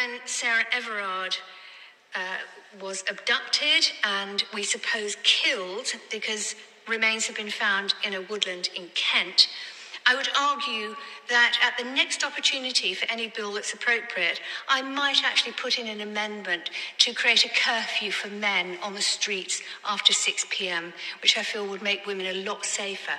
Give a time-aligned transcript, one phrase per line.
[0.00, 1.36] woman, Sarah Everard,
[2.14, 2.20] uh,
[2.80, 6.54] was abducted and we suppose killed because
[6.88, 9.48] remains have been found in a woodland in Kent.
[10.06, 10.96] I would argue
[11.28, 15.86] that at the next opportunity for any bill that's appropriate, I might actually put in
[15.86, 20.92] an amendment to create a curfew for men on the streets after 6 pm,
[21.22, 23.18] which I feel would make women a lot safer.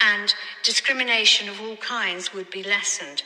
[0.00, 3.22] And discrimination of all kinds would be lessened.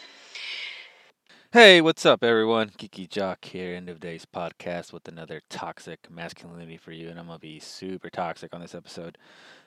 [1.51, 2.69] Hey, what's up, everyone?
[2.77, 7.25] Geeky Jock here, end of days podcast with another toxic masculinity for you, and I'm
[7.25, 9.17] gonna be super toxic on this episode,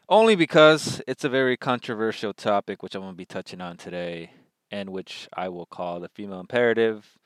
[0.07, 4.33] only because it's a very controversial topic which I'm gonna be touching on today,
[4.69, 7.17] and which I will call the female imperative,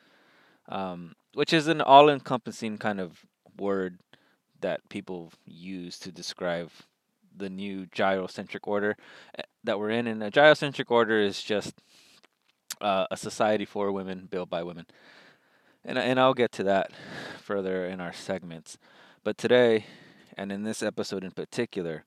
[0.69, 3.25] um, which is an all-encompassing kind of
[3.59, 3.99] word
[4.61, 6.71] that people use to describe
[7.35, 8.95] the new gyrocentric order
[9.37, 11.81] eh, that we're in, and a gyrocentric order is just
[12.81, 14.85] uh, a society for women built by women.
[15.83, 16.91] And, and I'll get to that
[17.41, 18.77] further in our segments.
[19.23, 19.85] But today,
[20.37, 22.05] and in this episode in particular,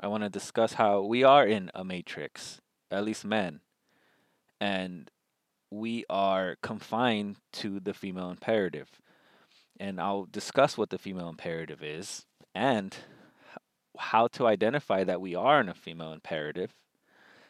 [0.00, 3.60] I want to discuss how we are in a matrix, at least men,
[4.60, 5.10] and
[5.70, 8.88] we are confined to the female imperative.
[9.78, 12.96] And I'll discuss what the female imperative is and
[13.98, 16.74] how to identify that we are in a female imperative.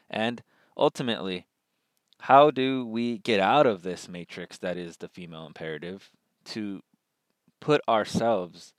[0.09, 0.43] And
[0.75, 1.47] ultimately,
[2.23, 6.09] how do we get out of this matrix that is the female imperative
[6.45, 6.81] to
[7.59, 8.73] put ourselves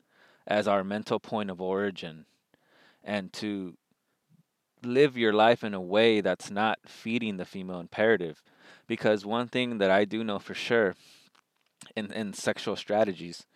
[0.47, 2.27] as our mental point of origin
[3.03, 3.77] and to
[4.83, 8.43] live your life in a way that's not feeding the female imperative?
[8.87, 10.95] Because one thing that I do know for sure
[11.97, 13.47] in in sexual strategies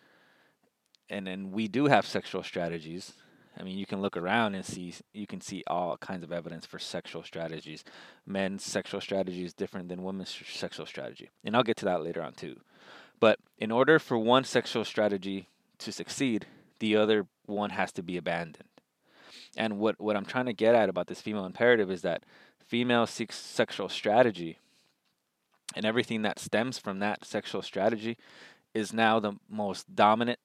[1.09, 3.13] and and we do have sexual strategies
[3.57, 6.65] I mean, you can look around and see you can see all kinds of evidence
[6.65, 7.83] for sexual strategies.
[8.25, 12.21] Men's sexual strategy is different than women's sexual strategy, and I'll get to that later
[12.21, 12.59] on too.
[13.19, 15.47] But in order for one sexual strategy
[15.79, 16.47] to succeed,
[16.79, 18.69] the other one has to be abandoned.
[19.55, 22.23] And what what I'm trying to get at about this female imperative is that
[22.59, 24.59] female seeks sexual strategy,
[25.75, 28.17] and everything that stems from that sexual strategy
[28.73, 30.39] is now the most dominant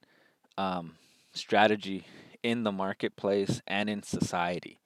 [0.57, 0.95] um,
[1.33, 2.07] strategy
[2.43, 4.81] in the marketplace and in society.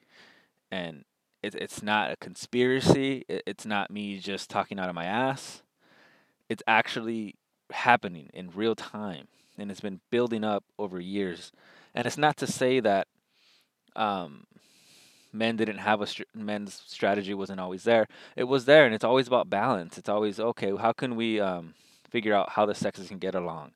[0.70, 1.04] And
[1.42, 5.62] it, it's not a conspiracy, it, it's not me just talking out of my ass.
[6.48, 7.36] It's actually
[7.70, 9.28] happening in real time
[9.58, 11.52] and it's been building up over years.
[11.94, 13.06] And it's not to say that
[13.94, 14.46] um,
[15.32, 18.06] men didn't have a men's strategy wasn't always there.
[18.36, 19.98] It was there, and it's always about balance.
[19.98, 20.74] It's always okay.
[20.76, 21.74] How can we um,
[22.08, 23.72] figure out how the sexes can get along?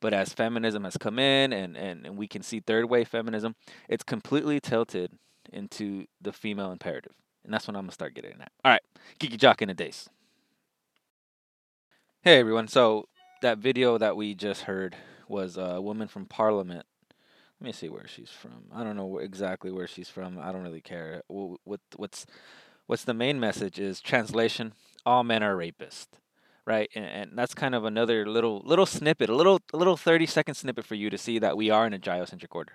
[0.00, 3.54] But as feminism has come in and, and, and we can see third wave feminism,
[3.88, 5.12] it's completely tilted
[5.52, 7.12] into the female imperative.
[7.44, 8.52] And that's when I'm going to start getting at.
[8.64, 8.82] All right,
[9.18, 10.08] Geeky Jock in the days.
[12.22, 13.08] Hey everyone, so
[13.40, 14.94] that video that we just heard
[15.26, 16.84] was a woman from Parliament.
[17.60, 18.64] Let me see where she's from.
[18.74, 20.38] I don't know exactly where she's from.
[20.38, 21.22] I don't really care.
[21.28, 22.26] What what's
[22.86, 24.74] what's the main message is translation:
[25.06, 26.19] all men are rapists
[26.66, 26.90] right?
[26.94, 30.54] And, and that's kind of another little little snippet, a little a little thirty second
[30.54, 32.72] snippet for you to see that we are in a gyrocentric order.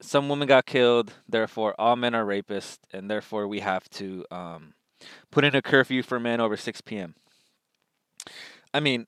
[0.00, 4.74] Some women got killed, therefore all men are rapists, and therefore we have to um,
[5.30, 7.14] put in a curfew for men over six p.m.
[8.74, 9.06] I mean,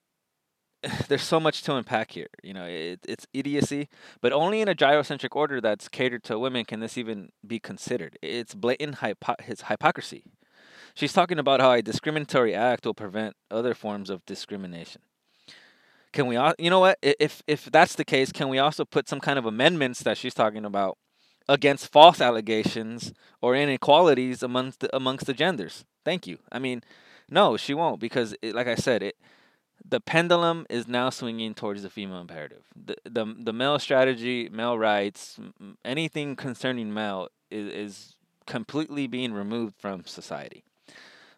[1.08, 2.28] there's so much to unpack here.
[2.42, 3.88] You know, it, it's idiocy,
[4.20, 8.18] but only in a gyrocentric order that's catered to women can this even be considered.
[8.22, 10.24] It's blatant hypo- his hypocrisy.
[10.94, 15.02] She's talking about how a discriminatory act will prevent other forms of discrimination.
[16.12, 16.98] Can we, you know what?
[17.02, 20.34] If if that's the case, can we also put some kind of amendments that she's
[20.34, 20.96] talking about
[21.48, 23.12] against false allegations
[23.42, 25.84] or inequalities amongst the, amongst the genders?
[26.04, 26.38] Thank you.
[26.52, 26.84] I mean,
[27.28, 29.16] no, she won't because, it, like I said, it
[29.84, 32.62] the pendulum is now swinging towards the female imperative.
[32.76, 35.38] The the the male strategy, male rights,
[35.84, 38.16] anything concerning male is is
[38.46, 40.64] completely being removed from society.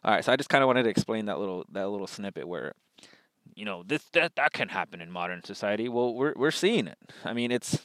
[0.06, 2.46] All right, so I just kind of wanted to explain that little that little snippet
[2.46, 2.74] where
[3.56, 5.88] you know this that that can happen in modern society.
[5.88, 6.96] Well, we're we're seeing it.
[7.24, 7.80] I mean, it's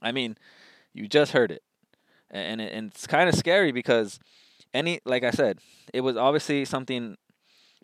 [0.00, 0.38] I mean,
[0.94, 1.62] you just heard it.
[2.30, 4.18] And it, and it's kind of scary because
[4.72, 5.58] any like I said,
[5.92, 7.18] it was obviously something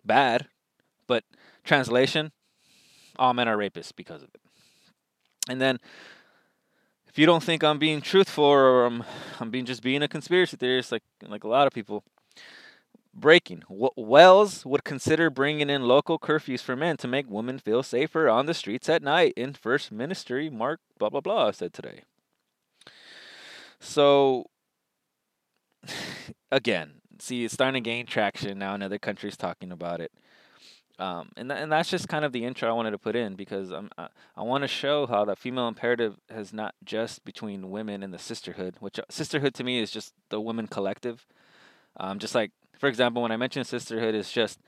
[0.03, 0.47] bad,
[1.05, 1.23] but
[1.63, 2.31] translation
[3.19, 4.41] all men are rapists because of it.
[5.47, 5.77] And then
[7.07, 9.03] if you don't think I'm being truthful or I'm,
[9.39, 12.03] I'm being just being a conspiracy theorist like like a lot of people,
[13.13, 13.63] Breaking.
[13.69, 18.45] Wales would consider bringing in local curfews for men to make women feel safer on
[18.45, 20.49] the streets at night in First Ministry.
[20.49, 22.03] Mark blah blah blah said today.
[23.79, 24.45] So
[26.51, 30.11] again, see, it's starting to gain traction now, and other countries talking about it.
[30.99, 33.35] Um, and th- and that's just kind of the intro I wanted to put in
[33.35, 37.69] because I'm, I, I want to show how the female imperative has not just between
[37.69, 41.25] women and the sisterhood, which sisterhood to me is just the women collective.
[41.97, 44.59] Um, just like for example, when I mention sisterhood, it's just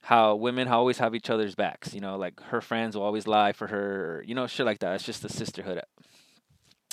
[0.00, 1.94] how women always have each other's backs.
[1.94, 4.80] You know, like her friends will always lie for her, or, you know, shit like
[4.80, 4.94] that.
[4.94, 5.82] It's just the sisterhood.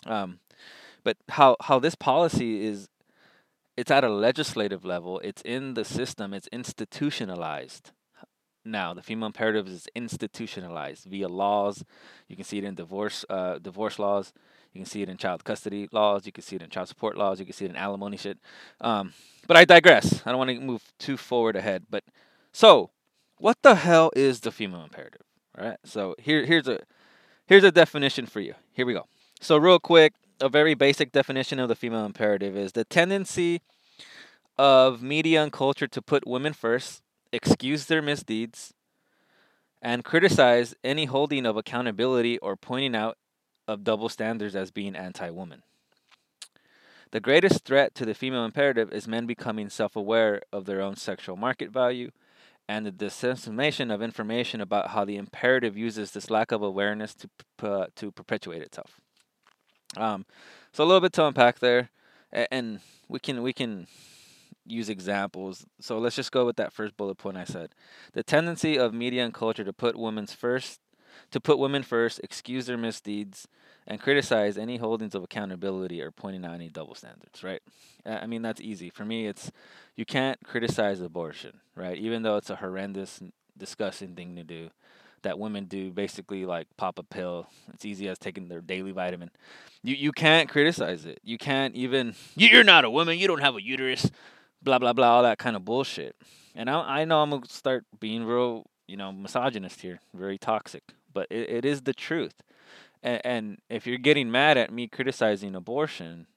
[0.06, 0.40] Um,
[1.04, 2.90] but how how this policy is,
[3.78, 5.20] it's at a legislative level.
[5.24, 6.34] It's in the system.
[6.34, 7.92] It's institutionalized.
[8.66, 11.86] Now the female imperative is institutionalized via laws.
[12.28, 14.34] You can see it in divorce uh, divorce laws.
[14.74, 16.26] You can see it in child custody laws.
[16.26, 17.40] You can see it in child support laws.
[17.40, 18.38] You can see it in alimony shit.
[18.82, 19.14] Um,
[19.48, 20.22] but I digress.
[20.26, 21.86] I don't want to move too forward ahead.
[21.90, 22.04] But
[22.52, 22.92] so
[23.38, 25.24] what the hell is the female imperative?
[25.58, 25.78] All right.
[25.84, 26.80] So here here's a
[27.48, 28.54] here's a definition for you.
[28.74, 29.08] Here we go.
[29.42, 33.62] So real quick, a very basic definition of the female imperative is the tendency
[34.58, 37.02] of media and culture to put women first,
[37.32, 38.74] excuse their misdeeds,
[39.82, 43.18] and criticize any holding of accountability or pointing out
[43.70, 45.62] of double standards as being anti-woman.
[47.12, 51.36] The greatest threat to the female imperative is men becoming self-aware of their own sexual
[51.36, 52.10] market value
[52.68, 57.30] and the dissemination of information about how the imperative uses this lack of awareness to
[57.64, 59.00] uh, to perpetuate itself.
[59.98, 60.26] Um,
[60.72, 61.90] so a little bit to unpack there,
[62.32, 63.88] and we can we can
[64.66, 65.66] use examples.
[65.80, 67.70] So let's just go with that first bullet point I said.
[68.14, 70.80] The tendency of media and culture to put women's first
[71.32, 73.48] to put women first, excuse their misdeeds,
[73.90, 77.62] and criticize any holdings of accountability or pointing out any double standards, right?
[78.06, 78.92] I mean, that's easy.
[78.92, 79.52] For me, it's
[79.96, 81.98] you can't criticize abortion, right?
[81.98, 83.20] Even though it's a horrendous,
[83.58, 84.70] disgusting thing to do
[85.24, 87.48] that women do, basically like pop a pill.
[87.74, 89.32] It's easy as taking their daily vitamin.
[89.84, 91.20] You you can't criticize it.
[91.24, 94.10] You can't even you're not a woman, you don't have a uterus,
[94.62, 96.16] blah blah blah, all that kind of bullshit.
[96.56, 100.84] And I I know I'm gonna start being real, you know, misogynist here, very toxic
[101.14, 102.42] but it, it is the truth.
[103.02, 106.28] And, and if you're getting mad at me criticizing abortion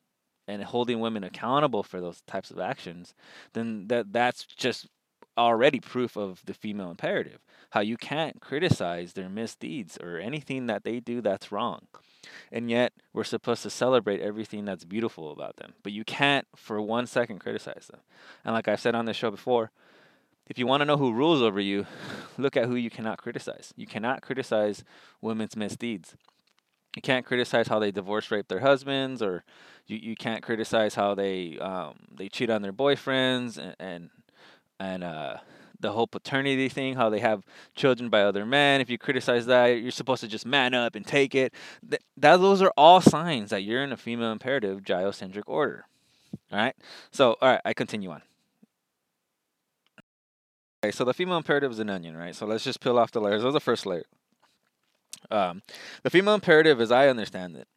[0.48, 3.14] and holding women accountable for those types of actions,
[3.52, 4.88] then that that's just
[5.36, 7.40] already proof of the female imperative.
[7.70, 11.86] How you can't criticize their misdeeds or anything that they do that's wrong.
[12.50, 15.72] And yet, we're supposed to celebrate everything that's beautiful about them.
[15.82, 18.00] But you can't for one second criticize them.
[18.44, 19.70] And like I've said on this show before,
[20.48, 21.86] if you want to know who rules over you,
[22.38, 23.72] look at who you cannot criticize.
[23.76, 24.84] You cannot criticize
[25.20, 26.14] women's misdeeds.
[26.96, 29.44] You can't criticize how they divorce rape their husbands, or
[29.86, 34.10] you, you can't criticize how they um, they cheat on their boyfriends and and,
[34.78, 35.36] and uh,
[35.80, 37.44] the whole paternity thing, how they have
[37.74, 38.80] children by other men.
[38.80, 41.54] If you criticize that, you're supposed to just man up and take it.
[41.82, 45.86] That, that those are all signs that you're in a female imperative gynocentric order.
[46.50, 46.76] All right.
[47.10, 48.22] So all right, I continue on.
[50.84, 52.34] Okay, so the female imperative is an onion, right?
[52.34, 53.42] So let's just peel off the layers.
[53.42, 54.04] Those are the first layer.
[55.30, 55.62] Um,
[56.02, 57.68] the female imperative, as I understand it,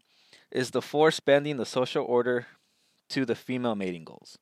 [0.52, 2.48] is the force bending the social order
[3.10, 4.38] to the female mating goals,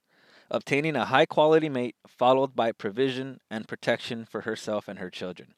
[0.50, 5.56] obtaining a high quality mate followed by provision and protection for herself and her children.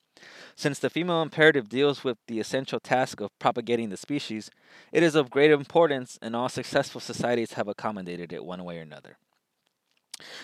[0.56, 4.50] Since the female imperative deals with the essential task of propagating the species,
[4.92, 8.82] it is of great importance, and all successful societies have accommodated it one way or
[8.82, 9.18] another.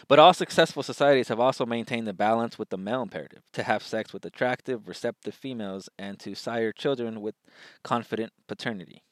[0.08, 3.84] But all successful societies have also maintained the balance with the male imperative to have
[3.84, 7.36] sex with attractive, receptive females and to sire children with
[7.84, 9.04] confident paternity.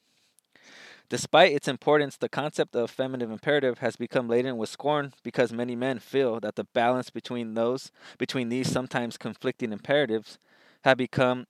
[1.08, 5.74] Despite its importance, the concept of feminine imperative has become laden with scorn because many
[5.74, 10.38] men feel that the balance between those between these sometimes conflicting imperatives
[10.84, 11.46] have become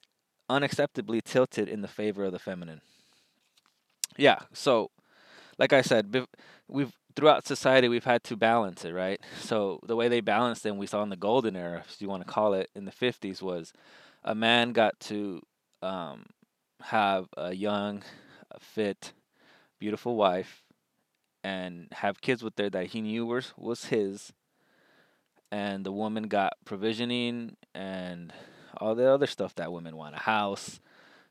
[0.48, 2.80] unacceptably tilted in the favor of the feminine.
[4.16, 4.90] Yeah, so
[5.58, 6.26] like I said,
[6.66, 9.20] we've throughout society we've had to balance it, right?
[9.40, 12.26] So the way they balanced it, we saw in the golden era, if you want
[12.26, 13.72] to call it, in the fifties, was
[14.24, 15.42] a man got to
[15.82, 16.26] um,
[16.82, 18.02] have a young,
[18.58, 19.12] fit,
[19.78, 20.62] beautiful wife,
[21.42, 24.32] and have kids with her that he knew was was his,
[25.50, 28.32] and the woman got provisioning and
[28.76, 30.80] all the other stuff that women want, a house.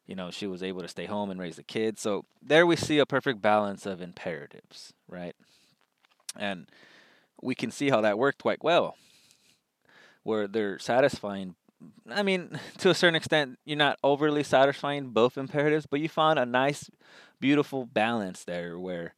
[0.05, 2.01] You know, she was able to stay home and raise the kids.
[2.01, 5.36] So there we see a perfect balance of imperatives, right?
[6.38, 6.67] And
[7.41, 8.95] we can see how that worked quite well,
[10.24, 11.55] where they're satisfying.
[12.09, 16.39] I mean, to a certain extent, you're not overly satisfying both imperatives, but you found
[16.39, 16.89] a nice,
[17.39, 19.13] beautiful balance there where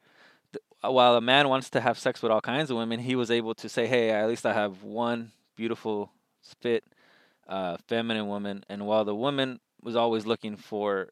[0.82, 3.54] while a man wants to have sex with all kinds of women, he was able
[3.56, 6.12] to say, "Hey, at least I have one beautiful,
[6.60, 6.84] fit,
[7.48, 11.10] uh, feminine woman." And while the woman was always looking for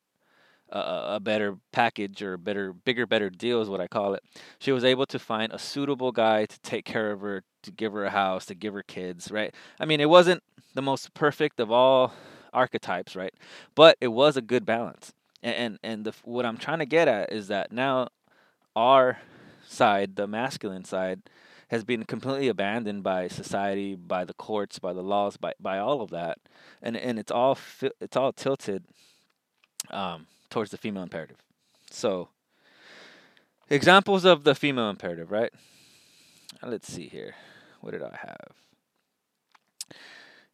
[0.71, 4.23] a, a better package or a better, bigger, better deal is what I call it.
[4.59, 7.93] She was able to find a suitable guy to take care of her, to give
[7.93, 9.53] her a house, to give her kids, right?
[9.79, 12.13] I mean, it wasn't the most perfect of all
[12.53, 13.33] archetypes, right?
[13.75, 15.13] But it was a good balance.
[15.41, 18.09] And and, and the, what I'm trying to get at is that now
[18.75, 19.19] our
[19.67, 21.21] side, the masculine side,
[21.69, 26.01] has been completely abandoned by society, by the courts, by the laws, by by all
[26.01, 26.39] of that,
[26.81, 28.83] and and it's all fi- it's all tilted
[29.89, 31.37] um, towards the female imperative.
[31.91, 32.29] So,
[33.69, 35.51] examples of the female imperative, right?
[36.61, 37.35] Uh, let's see here.
[37.81, 38.53] What did I have?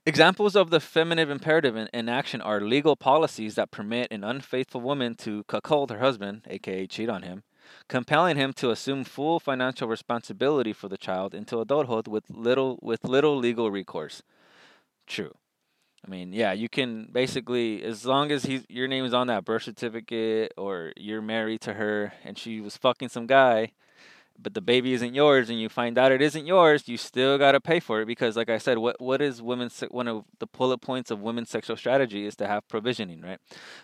[0.08, 4.80] Examples of the feminine imperative in, in, action are legal policies that permit an unfaithful
[4.80, 7.42] woman to cuckold her husband, aka cheat on him,
[7.88, 13.04] compelling him to assume full financial responsibility for the child until adulthood with little with
[13.04, 14.22] little legal recourse.
[15.08, 15.34] True.
[16.06, 19.44] I mean, yeah, you can basically as long as he's your name is on that
[19.44, 23.72] birth certificate or you're married to her and she was fucking some guy,
[24.38, 27.54] but the baby isn't yours and you find out it isn't yours, you still got
[27.54, 30.46] to pay for it because like I said, what what is women's one of the
[30.46, 33.40] bullet points of women's sexual strategy is to have provisioning, right?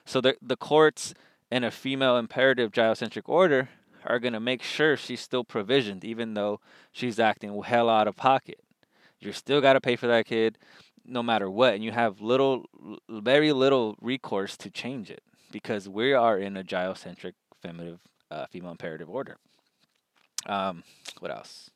[0.05, 1.15] So the the courts
[1.51, 3.69] in a female imperative gyrocentric order
[4.05, 6.59] are going to make sure she's still provisioned even though
[6.91, 8.59] she's acting hell out of pocket.
[9.19, 10.57] You're still got to pay for that kid
[11.05, 12.65] no matter what and you have little
[13.09, 18.71] very little recourse to change it because we are in a gyrocentric feminine uh, female
[18.71, 19.37] imperative order.
[20.45, 20.83] Um,
[21.19, 21.69] what else?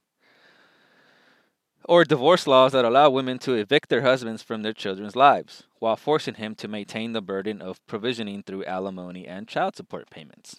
[1.88, 5.96] Or divorce laws that allow women to evict their husbands from their children's lives while
[5.96, 10.56] forcing him to maintain the burden of provisioning through alimony and child support payments.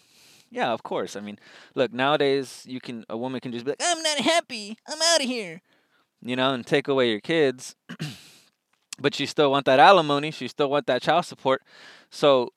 [0.49, 1.17] Yeah, of course.
[1.17, 1.37] I mean,
[1.75, 4.77] look, nowadays you can a woman can just be like, "I'm not happy.
[4.87, 5.61] I'm out of here."
[6.21, 7.75] You know, and take away your kids.
[8.99, 11.61] But you still want that alimony, you still want that child support.
[12.09, 12.53] So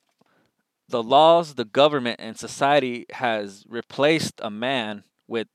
[0.88, 5.48] the laws, the government and society has replaced a man with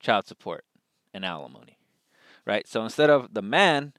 [0.00, 0.64] child support
[1.12, 1.78] and alimony.
[2.44, 2.68] Right?
[2.68, 3.92] So instead of the man,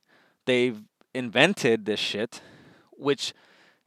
[0.46, 0.82] they've
[1.14, 2.42] invented this shit
[2.98, 3.34] which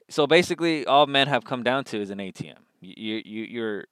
[0.08, 2.58] so basically all men have come down to is an ATM.
[2.80, 3.84] You you you're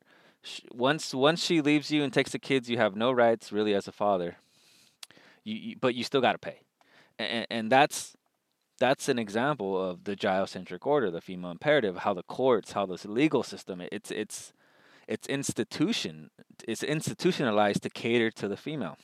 [0.73, 3.87] once once she leaves you and takes the kids, you have no rights really as
[3.87, 4.37] a father.
[5.45, 6.61] You, you but you still got to pay,
[7.19, 8.17] and, and that's
[8.79, 13.05] that's an example of the gyrocentric order, the female imperative, how the courts, how this
[13.05, 14.53] legal system, it's it's
[15.07, 16.31] it's institution,
[16.67, 18.97] it's institutionalized to cater to the female.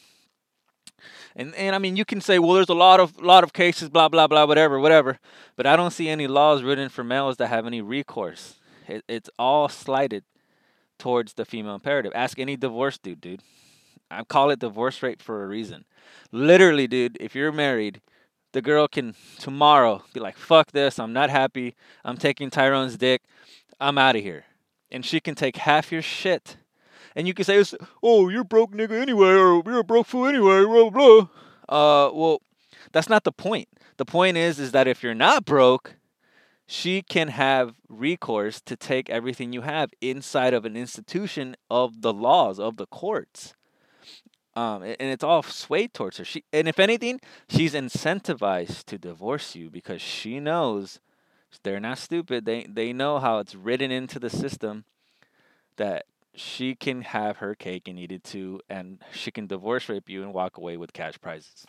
[1.37, 3.89] And and I mean, you can say, well, there's a lot of lot of cases,
[3.89, 5.19] blah blah blah, whatever, whatever.
[5.57, 8.55] But I don't see any laws written for males that have any recourse.
[8.87, 10.25] It, it's all slighted
[10.99, 12.13] towards the female imperative.
[12.15, 13.43] Ask any divorce dude, dude.
[14.11, 15.85] I call it divorce rate for a reason.
[16.31, 18.01] Literally, dude, if you're married,
[18.55, 23.23] the girl can tomorrow be like, fuck this, I'm not happy, I'm taking Tyrone's dick,
[23.79, 24.47] I'm out of here.
[24.91, 26.57] And she can take half your shit
[27.17, 27.63] and you can say,
[28.03, 31.29] "Oh, you're broke nigga anyway," or "You're a broke fool anyway," blah blah.
[31.69, 32.43] Uh, well,
[32.93, 33.69] that's not the point.
[33.97, 35.97] The point is, is that if you're not broke,
[36.67, 42.13] she can have recourse to take everything you have inside of an institution of the
[42.13, 43.55] laws of the courts.
[44.57, 46.25] Um, and it's all swayed towards her.
[46.25, 51.01] She, and if anything, she's incentivized to divorce you because she knows
[51.63, 52.45] they're not stupid.
[52.45, 54.85] They they know how it's written into the system
[55.77, 60.09] that she can have her cake and eat it too, and she can divorce rape
[60.09, 61.65] you and walk away with cash prizes.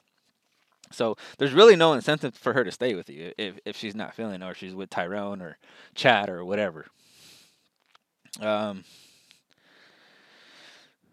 [0.91, 4.13] So there's really no incentive for her to stay with you if, if she's not
[4.13, 5.57] feeling or she's with Tyrone or
[5.95, 6.85] Chad or whatever.
[8.39, 8.83] Um.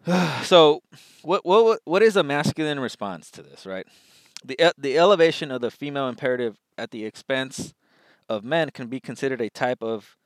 [0.43, 0.81] So,
[1.21, 3.65] what what what is a masculine response to this?
[3.65, 3.87] Right,
[4.43, 7.73] the the elevation of the female imperative at the expense
[8.27, 10.17] of men can be considered a type of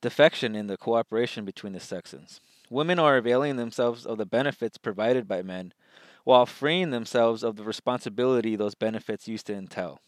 [0.00, 2.40] defection in the cooperation between the sexes.
[2.70, 5.72] Women are availing themselves of the benefits provided by men
[6.24, 10.00] while freeing themselves of the responsibility those benefits used to entail.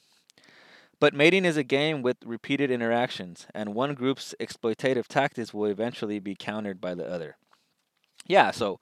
[1.01, 6.19] But mating is a game with repeated interactions, and one group's exploitative tactics will eventually
[6.19, 7.37] be countered by the other.
[8.27, 8.81] Yeah, so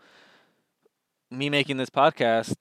[1.30, 2.54] me making this podcast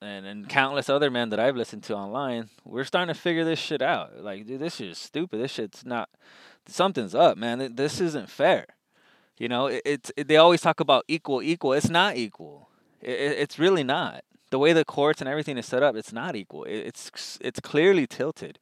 [0.00, 3.58] and, and countless other men that I've listened to online, we're starting to figure this
[3.58, 4.22] shit out.
[4.22, 5.40] Like, dude, this shit is stupid.
[5.40, 6.08] This shit's not,
[6.66, 7.74] something's up, man.
[7.76, 8.66] This isn't fair.
[9.38, 11.74] You know, it, it's it, they always talk about equal, equal.
[11.74, 12.70] It's not equal.
[13.02, 14.22] It, it's really not.
[14.50, 16.64] The way the courts and everything is set up, it's not equal.
[16.64, 18.58] it's it's clearly tilted.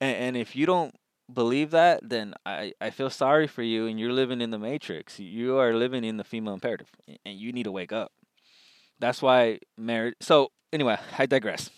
[0.00, 0.94] And, and if you don't
[1.32, 5.18] believe that, then I, I feel sorry for you and you're living in the matrix.
[5.18, 8.12] You are living in the female imperative and you need to wake up.
[8.98, 10.14] That's why marriage.
[10.20, 11.70] So, anyway, I digress.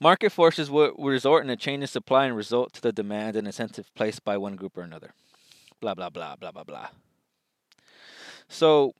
[0.00, 3.46] Market forces will resort in a change in supply and result to the demand and
[3.46, 5.12] incentive placed by one group or another
[5.80, 6.88] blah blah blah blah blah blah.
[8.48, 8.92] So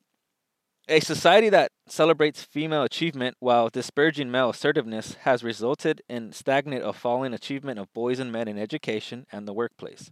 [0.88, 6.92] a society that celebrates female achievement while disparaging male assertiveness has resulted in stagnant or
[6.92, 10.10] falling achievement of boys and men in education and the workplace.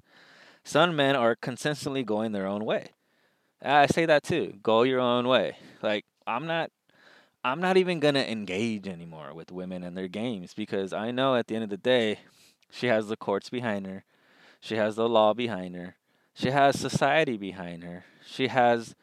[0.64, 2.90] Some men are consistently going their own way.
[3.60, 4.54] I say that too.
[4.62, 5.56] Go your own way.
[5.82, 6.70] Like I'm not
[7.44, 11.46] I'm not even to engage anymore with women and their games because I know at
[11.46, 12.20] the end of the day
[12.70, 14.04] she has the courts behind her.
[14.60, 15.96] She has the law behind her.
[16.34, 18.04] She has society behind her.
[18.26, 18.94] She has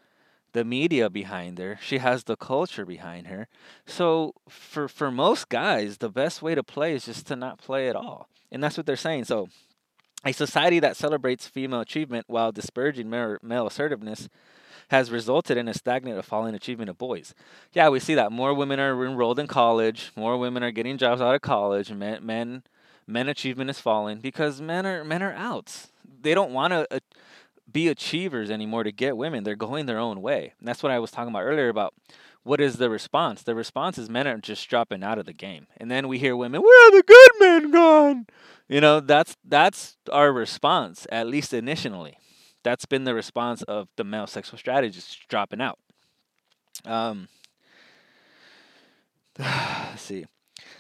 [0.54, 1.80] the media behind her.
[1.82, 3.48] She has the culture behind her.
[3.86, 7.90] So for for most guys, the best way to play is just to not play
[7.90, 8.30] at all.
[8.52, 9.26] And that's what they're saying.
[9.26, 9.50] So
[10.24, 14.30] a society that celebrates female achievement while disparaging male assertiveness
[14.90, 17.34] has resulted in a stagnant or falling achievement of boys.
[17.74, 21.22] Yeah, we see that more women are enrolled in college, more women are getting jobs
[21.22, 22.64] out of college, men men
[23.08, 25.88] men achievement is falling because men are men are out.
[26.22, 27.00] They don't want to uh,
[27.72, 29.44] be achievers anymore to get women.
[29.44, 30.54] They're going their own way.
[30.60, 31.94] And that's what I was talking about earlier about
[32.44, 33.42] what is the response?
[33.42, 35.66] The response is men are just dropping out of the game.
[35.78, 38.28] And then we hear women, where are the good men gone?
[38.68, 42.18] You know, that's that's our response, at least initially.
[42.66, 45.78] That's been the response of the male sexual strategists dropping out.
[46.84, 47.28] Um,
[49.40, 50.26] let's see.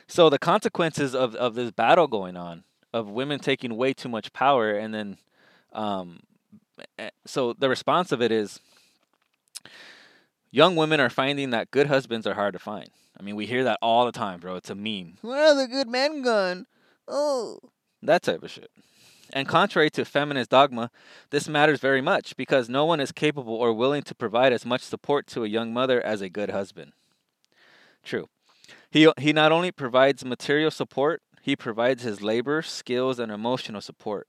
[0.07, 4.33] So the consequences of, of this battle going on, of women taking way too much
[4.33, 5.17] power, and then,
[5.73, 6.21] um,
[7.27, 8.59] so the response of it is,
[10.49, 12.89] young women are finding that good husbands are hard to find.
[13.19, 14.55] I mean, we hear that all the time, bro.
[14.55, 15.17] It's a meme.
[15.21, 16.65] Where are the good men gone?
[17.07, 17.59] Oh,
[18.01, 18.71] that type of shit.
[19.33, 20.91] And contrary to feminist dogma,
[21.29, 24.81] this matters very much because no one is capable or willing to provide as much
[24.81, 26.93] support to a young mother as a good husband.
[28.03, 28.27] True.
[28.91, 34.27] He, he not only provides material support, he provides his labor, skills, and emotional support.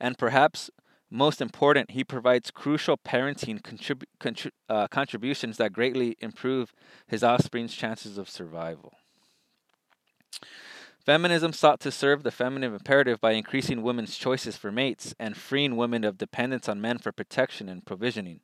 [0.00, 0.70] And perhaps
[1.10, 6.72] most important, he provides crucial parenting contrib- uh, contributions that greatly improve
[7.06, 8.94] his offspring's chances of survival.
[11.10, 15.74] Feminism sought to serve the feminine imperative by increasing women's choices for mates and freeing
[15.74, 18.38] women of dependence on men for protection and provisioning.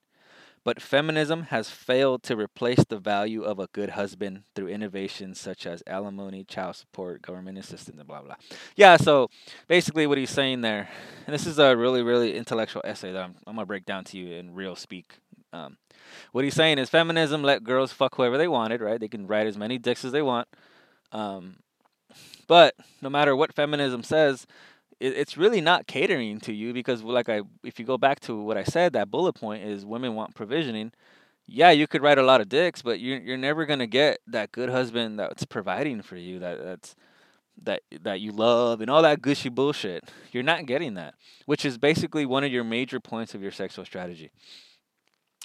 [0.64, 5.64] But feminism has failed to replace the value of a good husband through innovations such
[5.64, 8.34] as alimony, child support, government assistance, and blah, blah.
[8.74, 9.30] Yeah, so
[9.68, 10.88] basically what he's saying there,
[11.24, 14.02] and this is a really, really intellectual essay that I'm, I'm going to break down
[14.06, 15.18] to you in real speak.
[15.52, 15.76] Um,
[16.32, 18.98] what he's saying is feminism let girls fuck whoever they wanted, right?
[18.98, 20.48] They can ride as many dicks as they want.
[21.12, 21.58] Um,
[22.46, 24.46] but no matter what feminism says,
[25.00, 28.40] it, it's really not catering to you because like I if you go back to
[28.40, 30.92] what I said, that bullet point is women want provisioning.
[31.48, 34.52] Yeah, you could write a lot of dicks, but you're you're never gonna get that
[34.52, 36.96] good husband that's providing for you, that that's
[37.62, 40.04] that that you love and all that gushy bullshit.
[40.32, 41.14] You're not getting that,
[41.46, 44.30] which is basically one of your major points of your sexual strategy.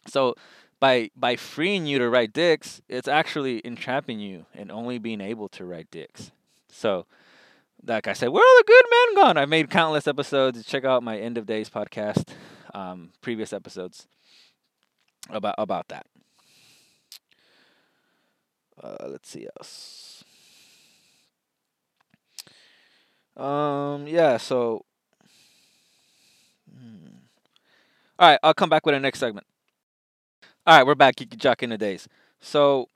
[0.07, 0.35] So
[0.79, 5.47] by by freeing you to write dicks, it's actually entrapping you and only being able
[5.49, 6.31] to write dicks.
[6.71, 7.05] So
[7.85, 9.37] like I said, where are the good men gone?
[9.37, 10.63] I've made countless episodes.
[10.65, 12.29] Check out my end of days podcast,
[12.73, 14.07] um, previous episodes
[15.29, 16.05] about about that.
[18.81, 20.23] Uh, let's see else.
[23.37, 24.37] Um, yeah.
[24.37, 24.85] So,
[26.71, 27.07] hmm.
[28.19, 28.39] all right.
[28.43, 29.47] I'll come back with the next segment.
[30.65, 31.15] All right, we're back.
[31.15, 32.07] Geeky Jock in the days.
[32.39, 32.87] So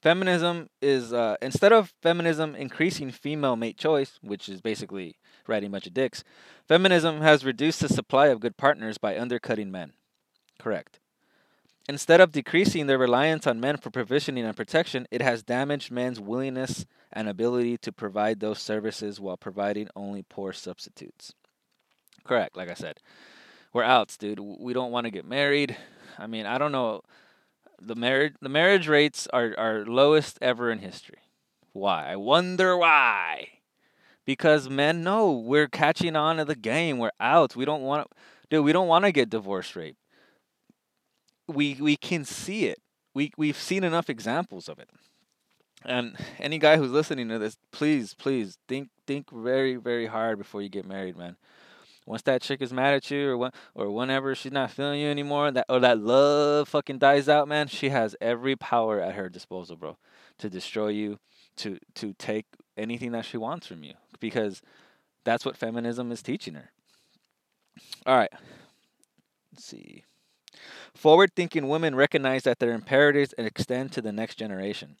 [0.00, 5.72] feminism is uh, instead of feminism increasing female mate choice, which is basically riding a
[5.72, 6.24] bunch of dicks,
[6.66, 9.92] feminism has reduced the supply of good partners by undercutting men.
[10.58, 11.00] Correct.
[11.88, 16.20] Instead of decreasing their reliance on men for provisioning and protection, it has damaged men's
[16.20, 21.32] willingness and ability to provide those services while providing only poor substitutes.
[22.24, 22.98] Correct, like I said.
[23.72, 24.38] We're outs, dude.
[24.38, 25.76] We don't want to get married.
[26.18, 27.00] I mean, I don't know
[27.80, 31.18] the marriage the marriage rates are are lowest ever in history.
[31.72, 32.08] Why?
[32.08, 33.48] I wonder why.
[34.24, 36.98] Because men know we're catching on to the game.
[36.98, 37.56] We're out.
[37.56, 38.08] We don't want
[38.50, 39.96] dude, we don't want to get divorce rate.
[41.46, 42.78] We we can see it.
[43.14, 44.90] We we've seen enough examples of it.
[45.84, 50.60] And any guy who's listening to this, please, please think think very, very hard before
[50.60, 51.36] you get married, man
[52.08, 55.08] once that chick is mad at you or when, or whenever she's not feeling you
[55.08, 59.28] anymore, that or that love fucking dies out, man, she has every power at her
[59.28, 59.98] disposal, bro,
[60.38, 61.18] to destroy you,
[61.56, 62.46] to to take
[62.78, 64.62] anything that she wants from you because
[65.24, 66.70] that's what feminism is teaching her.
[68.06, 68.32] All right.
[69.52, 70.04] Let's see.
[70.94, 74.96] Forward thinking women recognize that their imperatives extend to the next generation.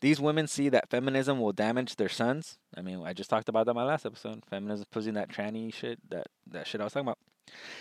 [0.00, 2.58] These women see that feminism will damage their sons.
[2.76, 4.44] I mean, I just talked about that in my last episode.
[4.48, 7.18] Feminism pushing that tranny shit, that, that shit I was talking about.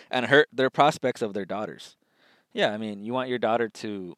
[0.10, 1.96] And hurt their prospects of their daughters.
[2.54, 4.16] Yeah, I mean, you want your daughter to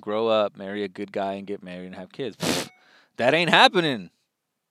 [0.00, 2.68] grow up, marry a good guy, and get married and have kids.
[3.16, 4.10] that ain't happening.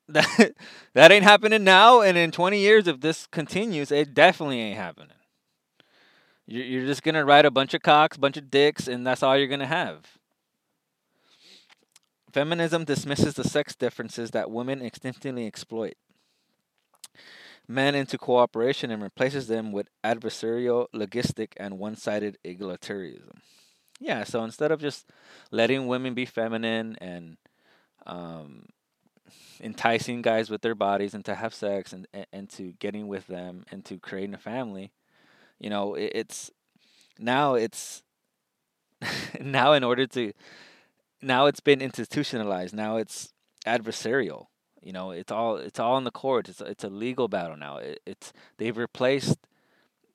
[0.07, 0.53] That
[0.93, 5.17] that ain't happening now, and in 20 years, if this continues, it definitely ain't happening.
[6.45, 9.35] You're you're just gonna ride a bunch of cocks, bunch of dicks, and that's all
[9.35, 10.14] you're gonna have.
[12.35, 15.93] Feminism dismisses the sex differences that women instinctively exploit
[17.65, 23.37] men into cooperation and replaces them with adversarial, logistic, and one sided egalitarianism.
[24.01, 25.09] Yeah, so instead of just
[25.49, 27.37] letting women be feminine and
[28.05, 28.65] um,
[29.61, 33.63] enticing guys with their bodies and to have sex and, and, to getting with them
[33.71, 34.91] and to creating a family,
[35.57, 36.51] you know, it, it's
[37.17, 38.03] now it's
[39.39, 40.33] now in order to
[41.25, 42.73] now it's been institutionalized.
[42.73, 43.33] Now it's
[43.65, 44.45] adversarial.
[44.81, 46.49] You know, it's all it's all in the courts.
[46.49, 47.77] It's it's a legal battle now.
[47.77, 49.39] It, it's they've replaced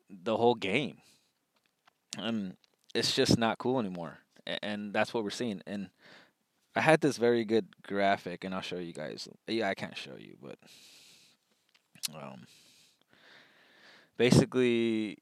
[0.09, 0.99] the whole game.
[2.16, 2.57] and
[2.94, 4.18] it's just not cool anymore,
[4.62, 5.62] and that's what we're seeing.
[5.66, 5.90] And
[6.75, 9.29] I had this very good graphic, and I'll show you guys.
[9.46, 10.59] Yeah, I can't show you, but
[12.14, 12.46] um,
[14.16, 15.18] basically,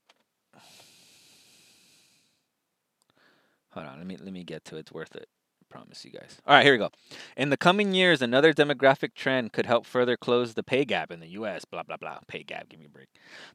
[3.70, 3.98] hold on.
[3.98, 4.81] Let me let me get to it.
[4.81, 5.29] It's worth it.
[5.70, 6.40] Promise you guys.
[6.46, 6.90] All right, here we go.
[7.37, 11.20] In the coming years, another demographic trend could help further close the pay gap in
[11.20, 11.64] the U.S.
[11.66, 12.20] Blah blah blah.
[12.26, 12.68] Pay gap.
[12.70, 13.09] Give me a break.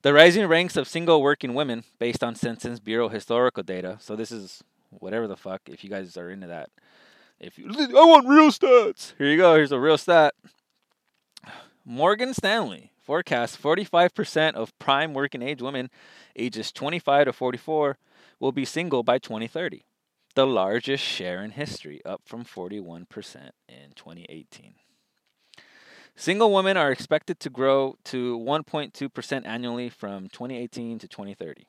[0.03, 3.97] The rising ranks of single working women, based on Census Bureau historical data.
[3.99, 5.61] So this is whatever the fuck.
[5.67, 6.69] If you guys are into that,
[7.39, 9.13] if you, I want real stats.
[9.17, 9.55] Here you go.
[9.55, 10.35] Here's a real stat.
[11.83, 15.89] Morgan Stanley forecasts 45% of prime working age women,
[16.35, 17.97] ages 25 to 44,
[18.39, 19.83] will be single by 2030
[20.35, 23.05] the largest share in history, up from 41%
[23.67, 24.75] in 2018.
[26.15, 31.67] Single women are expected to grow to 1.2% annually from 2018 to 2030.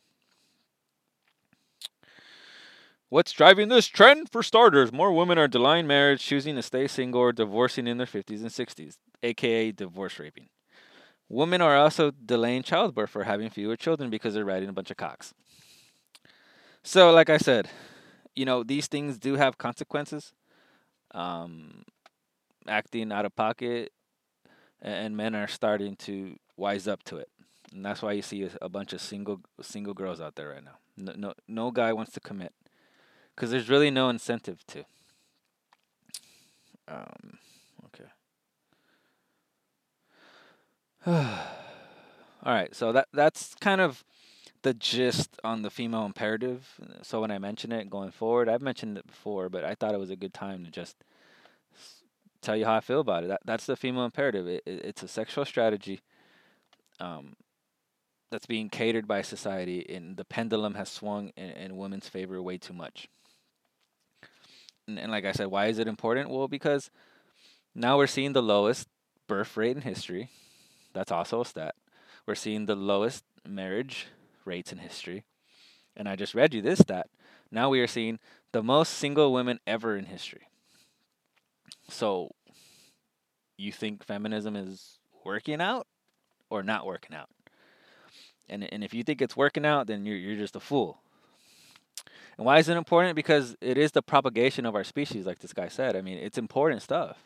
[3.08, 4.30] What's driving this trend?
[4.30, 8.06] For starters, more women are denying marriage, choosing to stay single, or divorcing in their
[8.06, 10.48] 50s and 60s, aka divorce raping.
[11.28, 14.96] Women are also delaying childbirth or having fewer children because they're riding a bunch of
[14.96, 15.32] cocks.
[16.82, 17.70] So, like I said,
[18.34, 20.32] you know these things do have consequences.
[21.12, 21.84] Um,
[22.66, 23.92] acting out of pocket,
[24.82, 27.28] and men are starting to wise up to it,
[27.72, 30.78] and that's why you see a, bunch of single single girls out there right now.
[30.96, 32.52] No, no, no guy wants to commit
[33.34, 34.84] because there's really no incentive to.
[36.86, 37.38] Um,
[37.86, 38.04] okay.
[42.46, 44.04] All right, so that that's kind of
[44.64, 46.66] the gist on the female imperative.
[47.02, 50.00] So when I mention it going forward, I've mentioned it before, but I thought it
[50.00, 50.96] was a good time to just
[52.40, 53.28] tell you how I feel about it.
[53.28, 54.48] That that's the female imperative.
[54.48, 56.00] It, it, it's a sexual strategy
[56.98, 57.36] um,
[58.30, 62.56] that's being catered by society, and the pendulum has swung in, in women's favor way
[62.56, 63.08] too much.
[64.88, 66.30] And, and like I said, why is it important?
[66.30, 66.90] Well, because
[67.74, 68.88] now we're seeing the lowest
[69.28, 70.30] birth rate in history.
[70.94, 71.74] That's also a stat.
[72.26, 74.06] We're seeing the lowest marriage
[74.44, 75.24] rates in history.
[75.96, 77.08] And I just read you this stat.
[77.50, 78.18] Now we are seeing
[78.52, 80.48] the most single women ever in history.
[81.88, 82.30] So,
[83.56, 85.86] you think feminism is working out
[86.50, 87.28] or not working out?
[88.48, 90.98] And and if you think it's working out, then you're you're just a fool.
[92.36, 93.14] And why is it important?
[93.14, 95.94] Because it is the propagation of our species, like this guy said.
[95.94, 97.18] I mean, it's important stuff.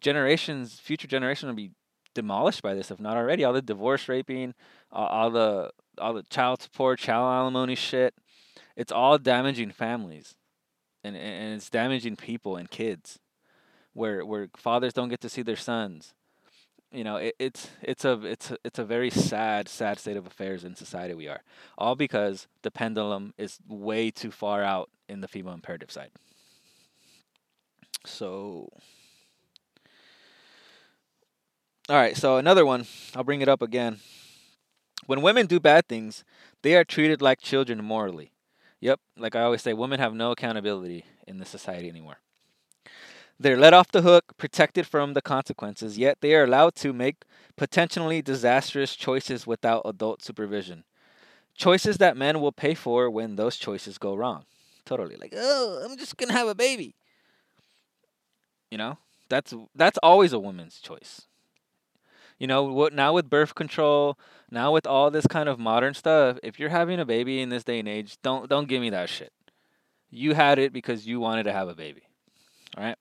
[0.00, 1.72] Generations, future generations will be
[2.14, 3.44] demolished by this, if not already.
[3.44, 4.54] All the divorce raping,
[5.04, 8.14] all the all the child support, child alimony shit.
[8.76, 10.34] It's all damaging families,
[11.04, 13.18] and and it's damaging people and kids,
[13.92, 16.14] where where fathers don't get to see their sons.
[16.92, 20.26] You know, it, it's it's a it's a, it's a very sad sad state of
[20.26, 21.42] affairs in society we are,
[21.76, 26.10] all because the pendulum is way too far out in the female imperative side.
[28.04, 28.70] So.
[31.88, 34.00] All right, so another one, I'll bring it up again.
[35.06, 36.24] When women do bad things,
[36.62, 38.32] they are treated like children morally.
[38.80, 42.18] Yep, like I always say, women have no accountability in this society anymore.
[43.38, 47.24] They're let off the hook, protected from the consequences, yet they are allowed to make
[47.56, 50.84] potentially disastrous choices without adult supervision.
[51.54, 54.44] Choices that men will pay for when those choices go wrong.
[54.84, 55.16] Totally.
[55.16, 56.94] Like, oh, I'm just going to have a baby.
[58.70, 58.98] You know?
[59.28, 61.22] That's that's always a woman's choice.
[62.38, 64.18] You know, what now with birth control,
[64.50, 67.64] now with all this kind of modern stuff, if you're having a baby in this
[67.64, 69.32] day and age, don't don't give me that shit.
[70.10, 72.02] You had it because you wanted to have a baby.
[72.76, 72.96] All right?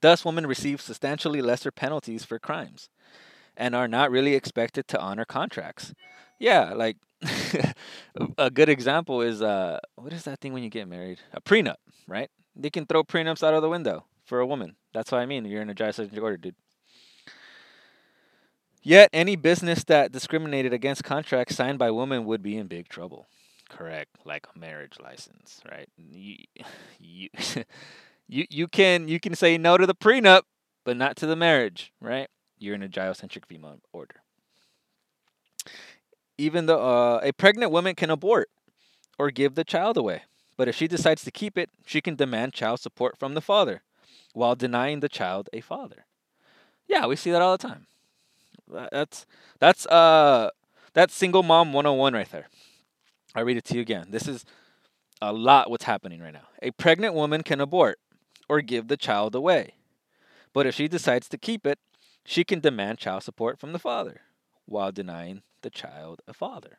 [0.00, 2.88] Thus, women receive substantially lesser penalties for crimes
[3.56, 5.94] and are not really expected to honor contracts.
[6.38, 6.96] Yeah, like
[8.38, 11.20] a good example is uh, what is that thing when you get married?
[11.32, 11.76] A prenup,
[12.08, 12.30] right?
[12.56, 14.76] They can throw prenups out of the window for a woman.
[14.92, 15.44] That's what I mean.
[15.44, 16.56] You're in a dry order, dude.
[18.82, 23.26] Yet, any business that discriminated against contracts signed by women would be in big trouble.
[23.68, 25.88] Correct, like a marriage license, right?
[25.96, 26.36] You,
[26.98, 27.28] you,
[28.28, 30.42] you, you can you can say no to the prenup,
[30.84, 32.28] but not to the marriage, right?
[32.58, 34.16] You're in a gyrocentric female order.
[36.36, 38.50] Even though uh, a pregnant woman can abort
[39.18, 40.22] or give the child away,
[40.56, 43.82] but if she decides to keep it, she can demand child support from the father
[44.32, 46.06] while denying the child a father.
[46.88, 47.86] Yeah, we see that all the time.
[48.68, 49.26] That's
[49.58, 50.50] that's uh
[50.94, 52.48] that's single mom 101 right there.
[53.34, 54.08] I read it to you again.
[54.10, 54.44] This is
[55.20, 56.48] a lot what's happening right now.
[56.62, 57.98] A pregnant woman can abort
[58.48, 59.74] or give the child away.
[60.52, 61.78] But if she decides to keep it,
[62.24, 64.20] she can demand child support from the father
[64.66, 66.78] while denying the child a father.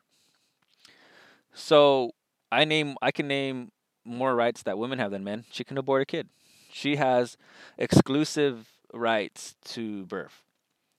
[1.54, 2.12] So
[2.52, 3.72] I name I can name
[4.06, 5.46] more rights that women have than men.
[5.52, 6.30] She can abort a kid.
[6.72, 7.38] She has
[7.78, 10.44] exclusive rights to birth.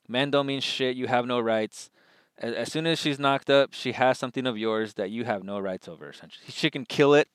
[0.09, 0.97] Men don't mean shit.
[0.97, 1.91] You have no rights.
[2.39, 5.45] As, as soon as she's knocked up, she has something of yours that you have
[5.45, 6.11] no rights over.
[6.11, 7.29] Essentially, she can kill it.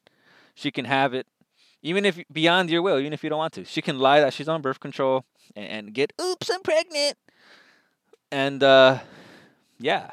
[0.56, 1.26] She can have it,
[1.82, 3.64] even if beyond your will, even if you don't want to.
[3.64, 5.24] She can lie that she's on birth control
[5.56, 7.18] and, and get, oops, I'm pregnant.
[8.30, 9.00] And uh,
[9.80, 10.12] yeah,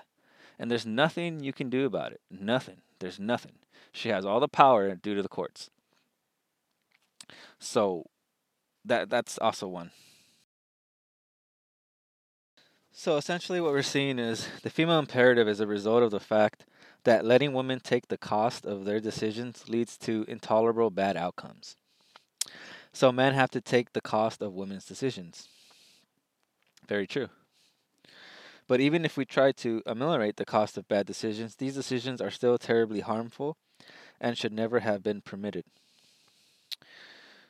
[0.58, 2.20] and there's nothing you can do about it.
[2.30, 2.76] Nothing.
[3.00, 3.52] There's nothing.
[3.90, 5.70] She has all the power due to the courts.
[7.58, 8.06] So
[8.84, 9.90] that that's also one.
[12.98, 16.64] So essentially, what we're seeing is the female imperative is a result of the fact
[17.04, 21.76] that letting women take the cost of their decisions leads to intolerable bad outcomes.
[22.94, 25.46] So men have to take the cost of women's decisions.
[26.88, 27.28] Very true.
[28.66, 32.30] But even if we try to ameliorate the cost of bad decisions, these decisions are
[32.30, 33.58] still terribly harmful
[34.18, 35.64] and should never have been permitted.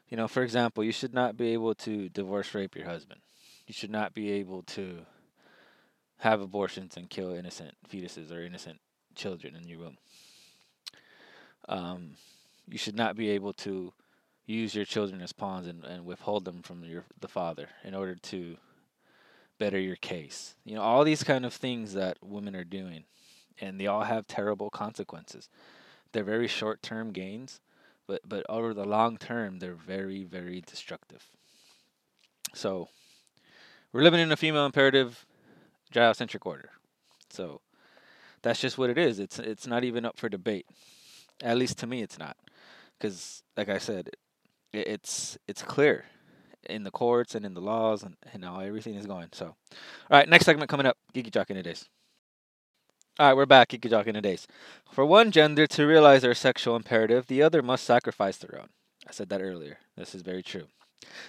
[0.09, 3.21] You know, for example, you should not be able to divorce rape your husband.
[3.69, 5.07] You should not be able to
[6.19, 8.81] have abortions and kill innocent fetuses or innocent
[9.15, 9.99] children in your womb.
[11.69, 12.11] Um,
[12.69, 13.93] you should not be able to
[14.47, 18.15] use your children as pawns and, and withhold them from your the father in order
[18.15, 18.57] to
[19.59, 20.55] better your case.
[20.65, 23.05] You know, all these kind of things that women are doing,
[23.61, 25.49] and they all have terrible consequences.
[26.13, 27.61] They're very short term gains,
[28.07, 31.27] but but over the long term, they're very very destructive.
[32.55, 32.89] So,
[33.93, 35.27] we're living in a female imperative
[35.93, 36.71] gyrocentric order.
[37.31, 37.61] So
[38.43, 39.19] that's just what it is.
[39.19, 40.67] It's it's not even up for debate.
[41.43, 42.37] At least to me, it's not,
[42.99, 44.11] because like I said,
[44.73, 46.05] it, it's it's clear
[46.69, 49.29] in the courts and in the laws and, and how everything is going.
[49.33, 49.57] So, all
[50.11, 51.89] right, next segment coming up: Geeky Jock the days.
[53.19, 53.71] All right, we're back.
[53.71, 54.47] Geeky Jock the days.
[54.91, 58.69] For one gender to realize their sexual imperative, the other must sacrifice their own.
[59.09, 59.79] I said that earlier.
[59.97, 60.67] This is very true.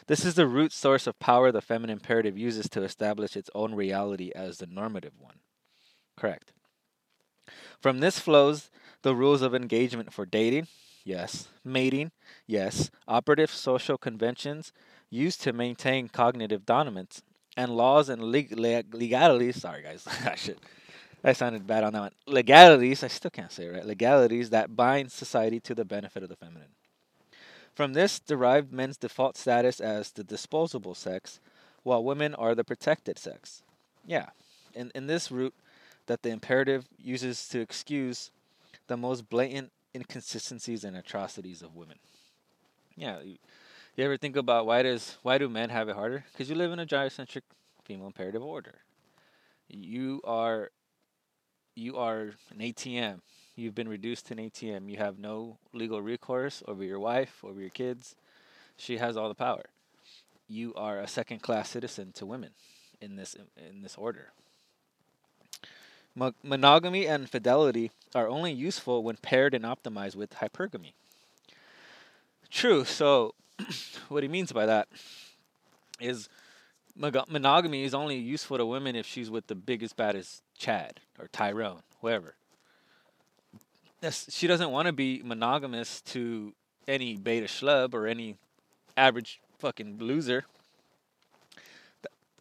[0.08, 3.76] This is the root source of power the feminine imperative uses to establish its own
[3.76, 5.40] reality as the normative one.
[6.16, 6.54] Correct.
[7.82, 8.70] From this flows
[9.02, 10.68] the rules of engagement for dating,
[11.04, 12.12] yes, mating,
[12.46, 14.74] yes, operative social conventions
[15.10, 17.22] used to maintain cognitive dominance,
[17.56, 19.62] and laws and leg- leg- legalities.
[19.62, 20.60] Sorry, guys, I should.
[21.24, 22.12] I sounded bad on that one.
[22.28, 23.86] Legalities, I still can't say it right.
[23.86, 26.70] Legalities that bind society to the benefit of the feminine.
[27.78, 31.40] From this derived men's default status as the disposable sex,
[31.84, 33.62] while women are the protected sex.
[34.04, 34.30] Yeah,
[34.74, 35.54] in, in this route
[36.08, 38.32] that the imperative uses to excuse
[38.88, 42.00] the most blatant inconsistencies and atrocities of women.
[42.96, 43.38] Yeah, you,
[43.96, 46.26] you ever think about why does why do men have it harder?
[46.32, 47.44] Because you live in a gyrocentric
[47.84, 48.80] female imperative order.
[49.70, 50.72] You are
[51.76, 53.22] you are an ATM
[53.58, 54.90] you've been reduced to an ATM.
[54.90, 58.16] You have no legal recourse over your wife, over your kids.
[58.78, 59.66] She has all the power.
[60.48, 62.52] You are a second class citizen to women
[63.02, 63.36] in this
[63.70, 64.32] in this order.
[66.44, 70.94] monogamy and fidelity are only useful when paired and optimized with hypergamy.
[72.50, 72.86] True.
[72.86, 73.34] So,
[74.08, 74.88] what he means by that
[76.00, 76.30] is
[76.96, 81.82] monogamy is only useful to women if she's with the biggest, baddest Chad or Tyrone,
[82.02, 82.36] whoever
[84.30, 86.54] she doesn't want to be monogamous to
[86.88, 88.36] any beta schlub or any
[88.96, 90.46] average fucking loser.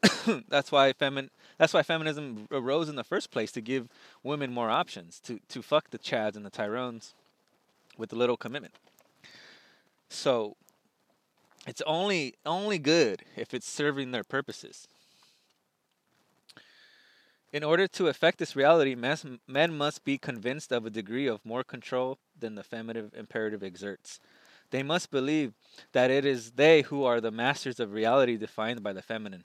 [0.48, 3.88] that's why femin that's why feminism arose in the first place to give
[4.22, 7.14] women more options to to fuck the chads and the tyrones
[7.96, 8.74] with little commitment.
[10.08, 10.56] So
[11.66, 14.86] it's only only good if it's serving their purposes.
[17.52, 21.44] In order to affect this reality, mas- men must be convinced of a degree of
[21.44, 24.20] more control than the feminine imperative exerts.
[24.70, 25.54] They must believe
[25.92, 29.44] that it is they who are the masters of reality defined by the feminine,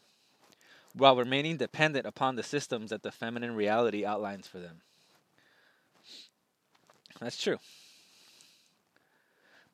[0.93, 4.81] while remaining dependent upon the systems that the feminine reality outlines for them.
[7.19, 7.59] That's true.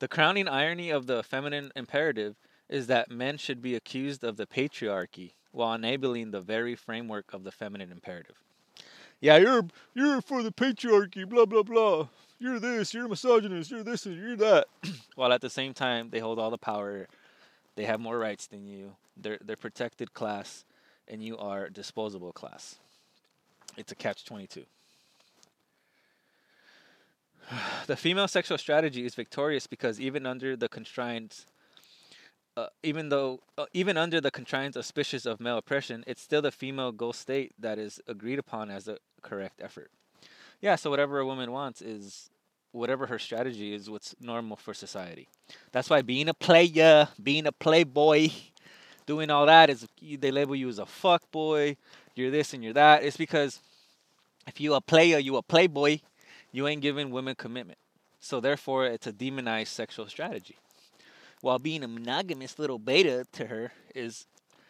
[0.00, 2.36] The crowning irony of the feminine imperative
[2.68, 7.44] is that men should be accused of the patriarchy while enabling the very framework of
[7.44, 8.36] the feminine imperative.
[9.20, 12.08] Yeah, you're you're for the patriarchy, blah blah blah.
[12.38, 14.66] You're this, you're a misogynist, you're this, and you're that.
[15.16, 17.08] while at the same time they hold all the power,
[17.74, 18.94] they have more rights than you.
[19.16, 20.64] They're they're protected class,
[21.08, 22.76] and you are disposable class.
[23.76, 24.64] It's a catch twenty two.
[27.86, 31.46] The female sexual strategy is victorious because even under the constraints
[32.58, 36.50] uh, even though uh, even under the constraints auspicious of male oppression, it's still the
[36.50, 39.92] female goal state that is agreed upon as the correct effort.
[40.60, 42.30] Yeah, so whatever a woman wants is
[42.72, 45.28] whatever her strategy is what's normal for society.
[45.70, 48.30] That's why being a player, being a playboy,
[49.06, 51.76] doing all that is they label you as a fuck boy,
[52.16, 53.04] you're this and you're that.
[53.04, 53.60] It's because
[54.48, 56.00] if you a player, you a playboy,
[56.50, 57.78] you ain't giving women commitment.
[58.18, 60.56] So therefore it's a demonized sexual strategy
[61.40, 64.26] while being a monogamous little beta to her is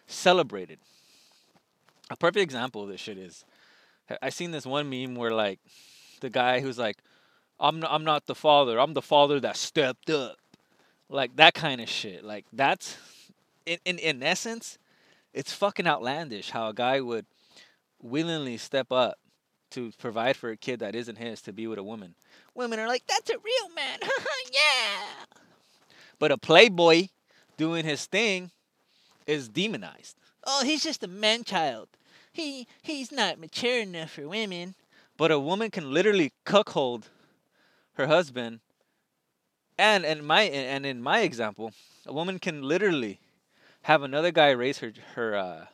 [0.06, 0.78] celebrated.
[2.10, 3.44] A perfect example of this shit is
[4.22, 5.60] I seen this one meme where like
[6.20, 6.98] the guy who's like,
[7.60, 8.78] I'm not, I'm not the father.
[8.78, 10.36] I'm the father that stepped up.
[11.10, 12.24] Like that kind of shit.
[12.24, 12.96] Like that's
[13.66, 14.78] in, in in essence,
[15.32, 17.26] it's fucking outlandish how a guy would
[18.02, 19.18] willingly step up
[19.70, 22.14] to provide for a kid that isn't his to be with a woman.
[22.54, 23.98] Women are like, that's a real man.
[24.52, 25.47] yeah.
[26.18, 27.08] But a playboy
[27.56, 28.50] doing his thing
[29.26, 30.16] is demonized.
[30.44, 31.88] Oh, he's just a man child.
[32.32, 34.74] He he's not mature enough for women.
[35.16, 37.08] But a woman can literally cuckold
[37.94, 38.60] her husband.
[39.76, 41.72] And in my and in my example,
[42.06, 43.20] a woman can literally
[43.82, 45.66] have another guy raise her her uh,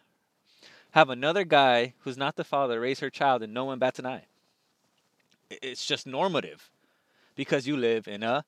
[0.93, 4.07] have another guy who's not the father raise her child and no one bats an
[4.07, 4.25] eye.
[5.51, 6.71] It's just normative
[7.35, 8.45] because you live in a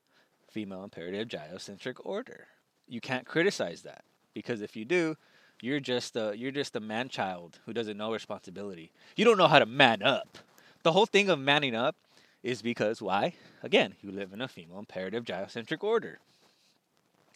[0.56, 2.46] female imperative gynocentric order.
[2.88, 5.14] You can't criticize that because if you do,
[5.60, 8.90] you're just a you're just a man child who doesn't know responsibility.
[9.16, 10.38] You don't know how to man up.
[10.82, 11.94] The whole thing of manning up
[12.42, 13.34] is because why?
[13.62, 16.20] Again, you live in a female imperative gynocentric order.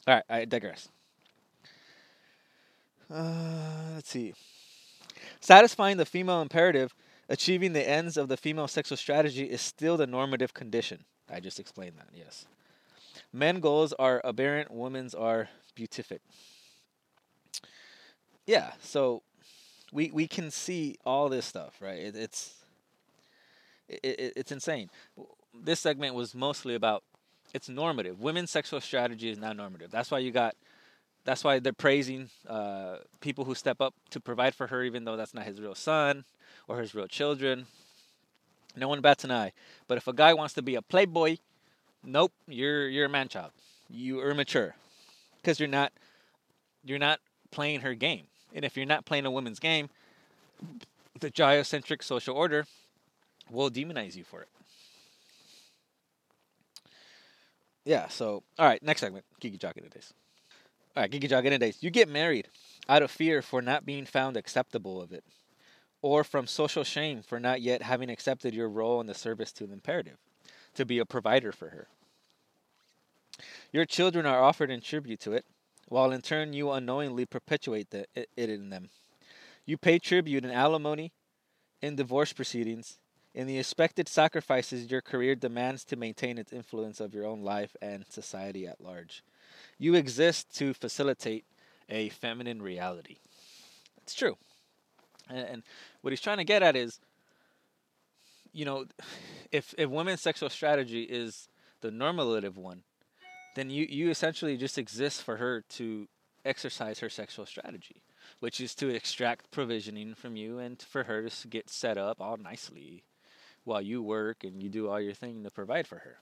[0.06, 0.88] All right, I digress.
[3.12, 4.32] Uh, let's see.
[5.40, 6.94] Satisfying the female imperative,
[7.28, 11.04] achieving the ends of the female sexual strategy is still the normative condition.
[11.30, 12.46] I just explained that, yes.
[13.32, 16.20] Men goals are aberrant, women's are beatific.
[18.46, 19.22] Yeah, so
[19.92, 21.98] we we can see all this stuff, right?
[21.98, 22.54] It, it's
[23.88, 24.90] it, it, it's insane.
[25.54, 27.02] This segment was mostly about
[27.52, 28.20] it's normative.
[28.20, 29.90] Women's sexual strategy is not normative.
[29.90, 30.56] That's why you got.
[31.24, 35.16] That's why they're praising uh, people who step up to provide for her, even though
[35.16, 36.24] that's not his real son
[36.66, 37.66] or his real children.
[38.74, 39.52] No one bats an eye.
[39.86, 41.36] But if a guy wants to be a playboy
[42.04, 43.52] nope, you're you're a man child.
[43.88, 44.74] You are mature
[45.36, 45.92] because you're not
[46.84, 48.26] you're not playing her game.
[48.54, 49.90] And if you're not playing a woman's game,
[51.20, 52.66] the gynocentric social order
[53.50, 54.48] will demonize you for it.
[57.84, 60.12] Yeah, so all right, next segment, Geeky Jock in days.
[60.96, 61.78] All right, Geeky Jock in days.
[61.80, 62.48] You get married
[62.88, 65.24] out of fear for not being found acceptable of it,
[66.02, 69.66] or from social shame for not yet having accepted your role in the service to
[69.66, 70.18] the imperative
[70.74, 71.88] to be a provider for her.
[73.72, 75.44] Your children are offered in tribute to it,
[75.88, 78.90] while in turn you unknowingly perpetuate the, it, in them.
[79.64, 81.12] You pay tribute in alimony,
[81.80, 82.98] in divorce proceedings,
[83.34, 87.76] in the expected sacrifices your career demands to maintain its influence of your own life
[87.80, 89.22] and society at large.
[89.78, 91.44] You exist to facilitate
[91.88, 93.18] a feminine reality.
[94.02, 94.36] It's true.
[95.28, 95.62] And, and
[96.00, 96.98] what he's trying to get at is
[98.52, 98.86] you know,
[99.52, 101.48] if if women's sexual strategy is
[101.80, 102.82] the normative one,
[103.54, 106.08] then you you essentially just exist for her to
[106.44, 108.02] exercise her sexual strategy,
[108.40, 112.36] which is to extract provisioning from you and for her to get set up all
[112.36, 113.04] nicely
[113.64, 116.18] while you work and you do all your thing to provide for her.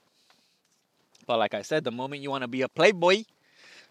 [1.25, 3.23] But like I said, the moment you want to be a playboy,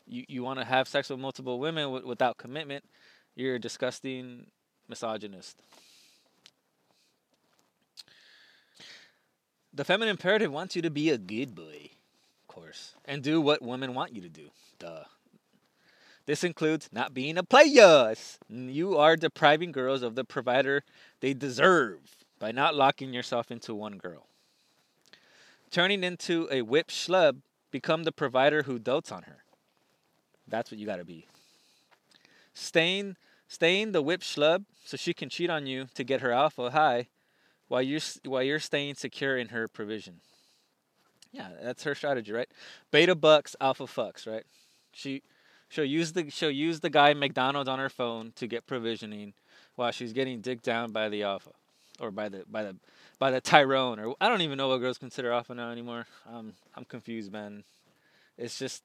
[0.07, 2.85] you, you want to have sex with multiple women w- without commitment,
[3.35, 4.47] you're a disgusting
[4.89, 5.63] misogynist.
[9.79, 11.91] The feminine imperative wants you to be a good boy,
[12.43, 14.51] of course, and do what women want you to do.
[14.81, 15.05] Duh.
[16.27, 18.13] This includes not being a player.
[18.49, 20.83] You are depriving girls of the provider
[21.21, 22.01] they deserve
[22.41, 24.27] by not locking yourself into one girl.
[25.71, 27.37] Turning into a whip schlub,
[27.71, 29.45] become the provider who dotes on her.
[30.49, 31.29] That's what you gotta be.
[32.53, 33.15] Staying,
[33.47, 37.07] staying the whip schlub so she can cheat on you to get her alpha high,
[37.69, 40.21] while you're while you're staying secure in her provision.
[41.33, 42.49] Yeah, that's her strategy, right?
[42.91, 44.45] Beta bucks, alpha fucks, right?
[44.93, 45.23] She
[45.69, 49.35] She'll use the she'll use the guy McDonald's on her phone to get provisioning
[49.77, 51.51] while she's getting dicked down by the alpha
[52.01, 52.77] or by the by the
[53.19, 56.07] by the Tyrone or I don't even know what girls consider alpha now anymore.
[56.27, 57.65] Um, I'm confused, man.
[58.39, 58.83] It's just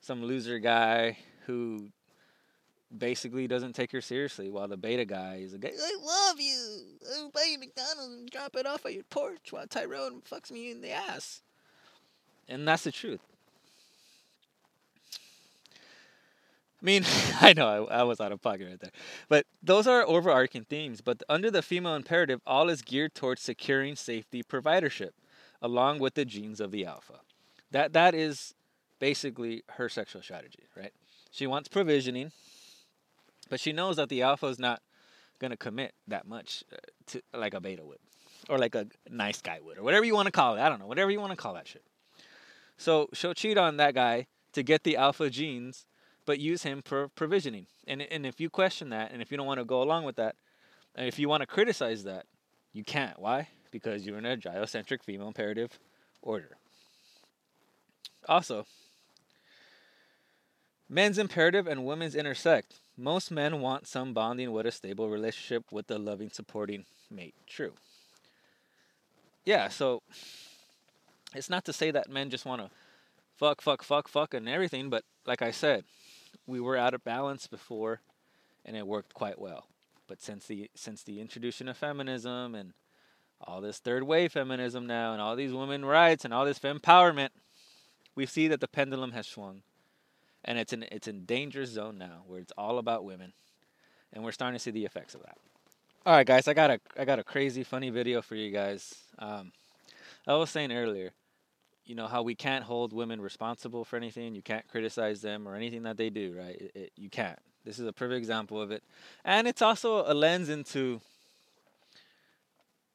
[0.00, 1.90] some loser guy who
[2.98, 5.70] basically doesn't take her seriously, while the beta guy is a guy.
[5.70, 6.82] I love you.
[7.16, 10.70] I'll buy you McDonald's and drop it off at your porch while Tyrone fucks me
[10.70, 11.42] in the ass.
[12.48, 13.20] And that's the truth.
[16.80, 17.04] I mean,
[17.40, 18.90] I know I, I, was out of pocket right there.
[19.28, 21.00] But those are overarching themes.
[21.00, 25.10] But under the female imperative, all is geared towards securing safety providership,
[25.62, 27.20] along with the genes of the alpha.
[27.70, 28.54] That That is
[28.98, 30.92] basically her sexual strategy, right?
[31.30, 32.32] She wants provisioning,
[33.54, 34.82] but she knows that the alpha is not
[35.40, 36.76] to commit that much uh,
[37.06, 38.00] to like a beta would,
[38.48, 40.60] or like a nice guy would, or whatever you want to call it.
[40.60, 41.84] I don't know, whatever you want to call that shit.
[42.76, 45.86] So she'll cheat on that guy to get the alpha genes
[46.26, 47.68] but use him for provisioning.
[47.86, 50.16] And and if you question that, and if you don't want to go along with
[50.16, 50.34] that,
[50.96, 52.26] and if you want to criticize that,
[52.72, 53.20] you can't.
[53.20, 53.46] Why?
[53.70, 55.78] Because you're in a gynocentric female imperative
[56.22, 56.56] order.
[58.28, 58.66] Also,
[60.88, 62.80] men's imperative and women's intersect.
[62.96, 67.34] Most men want some bonding with a stable relationship with a loving, supporting mate.
[67.46, 67.72] True.
[69.44, 70.02] Yeah, so
[71.34, 72.70] it's not to say that men just want to
[73.36, 75.84] fuck, fuck, fuck, fuck, and everything, but like I said,
[76.46, 78.00] we were out of balance before,
[78.64, 79.66] and it worked quite well.
[80.06, 82.74] But since the since the introduction of feminism and
[83.40, 87.30] all this third wave feminism now, and all these women rights and all this empowerment,
[88.14, 89.62] we see that the pendulum has swung,
[90.44, 93.32] and it's in it's in danger zone now, where it's all about women,
[94.12, 95.36] and we're starting to see the effects of that.
[96.06, 98.94] All right, guys, I got a I got a crazy funny video for you guys.
[99.18, 99.52] Um,
[100.26, 101.12] I was saying earlier,
[101.86, 104.34] you know how we can't hold women responsible for anything.
[104.34, 106.56] You can't criticize them or anything that they do, right?
[106.60, 107.38] It, it, you can't.
[107.64, 108.82] This is a perfect example of it,
[109.24, 111.00] and it's also a lens into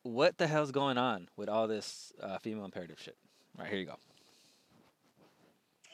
[0.03, 3.17] what the hell's going on with all this uh, female imperative shit.
[3.57, 3.97] All right, here you go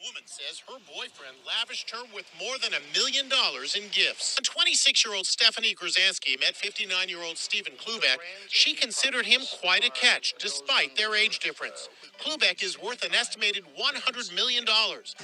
[0.04, 4.36] woman says her boyfriend lavished her with more than a million dollars in gifts.
[4.38, 8.18] When 26 year old Stephanie Grzansky met 59 year old Stephen Cloobeck,
[8.48, 11.88] she considered him quite a catch, despite their age difference.
[12.20, 14.64] Cloobeck is worth an estimated $100 million.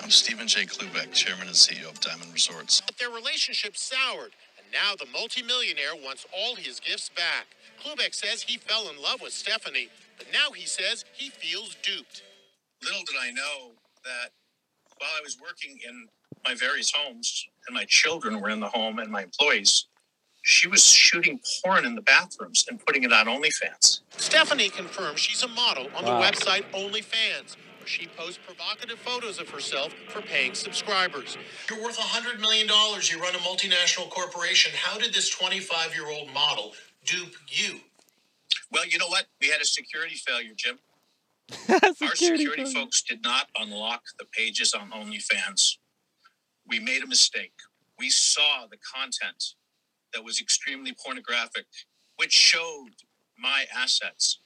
[0.02, 0.66] I'm Stephen J.
[0.66, 2.82] Cloobeck, chairman and CEO of Diamond Resorts.
[2.84, 7.46] But their relationship soured, and now the multimillionaire wants all his gifts back.
[7.82, 12.22] Cloobeck says he fell in love with Stephanie, but now he says he feels duped.
[12.82, 13.72] Little did I know
[14.04, 14.30] that
[15.02, 16.06] while I was working in
[16.44, 19.86] my various homes and my children were in the home and my employees,
[20.42, 24.00] she was shooting porn in the bathrooms and putting it on OnlyFans.
[24.16, 26.20] Stephanie confirms she's a model on wow.
[26.20, 31.36] the website OnlyFans, where she posts provocative photos of herself for paying subscribers.
[31.68, 32.68] You're worth $100 million.
[32.68, 34.72] You run a multinational corporation.
[34.76, 36.74] How did this 25 year old model
[37.04, 37.80] dupe you?
[38.70, 39.26] Well, you know what?
[39.40, 40.78] We had a security failure, Jim.
[41.50, 42.74] security Our security phone.
[42.74, 45.76] folks did not unlock the pages on OnlyFans.
[46.68, 47.54] We made a mistake.
[47.98, 49.54] We saw the content
[50.14, 51.66] that was extremely pornographic,
[52.16, 52.90] which showed
[53.38, 54.38] my assets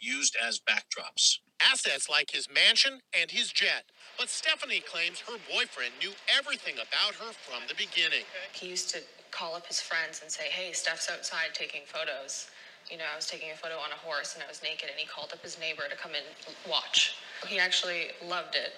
[0.00, 1.38] used as backdrops.
[1.60, 3.84] Assets like his mansion and his jet.
[4.18, 8.24] But Stephanie claims her boyfriend knew everything about her from the beginning.
[8.52, 9.00] He used to
[9.32, 12.46] call up his friends and say, Hey, Steph's outside taking photos
[12.90, 14.98] you know, I was taking a photo on a horse and I was naked, and
[14.98, 16.24] he called up his neighbor to come and
[16.68, 17.14] watch.
[17.46, 18.72] He actually loved it.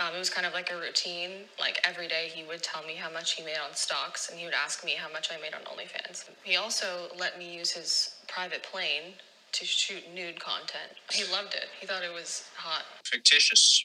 [0.00, 1.44] Um, it was kind of like a routine.
[1.58, 4.44] Like every day, he would tell me how much he made on stocks, and he
[4.44, 6.28] would ask me how much I made on OnlyFans.
[6.44, 9.14] He also let me use his private plane
[9.52, 10.96] to shoot nude content.
[11.10, 11.66] He loved it.
[11.78, 12.84] He thought it was hot.
[13.04, 13.84] Fictitious.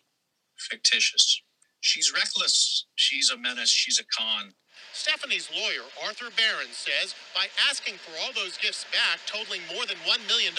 [0.58, 1.42] Fictitious.
[1.82, 2.86] She's reckless.
[2.96, 3.70] She's a menace.
[3.70, 4.54] She's a con.
[4.98, 9.98] Stephanie's lawyer, Arthur Barron, says by asking for all those gifts back, totaling more than
[10.10, 10.54] $1 million,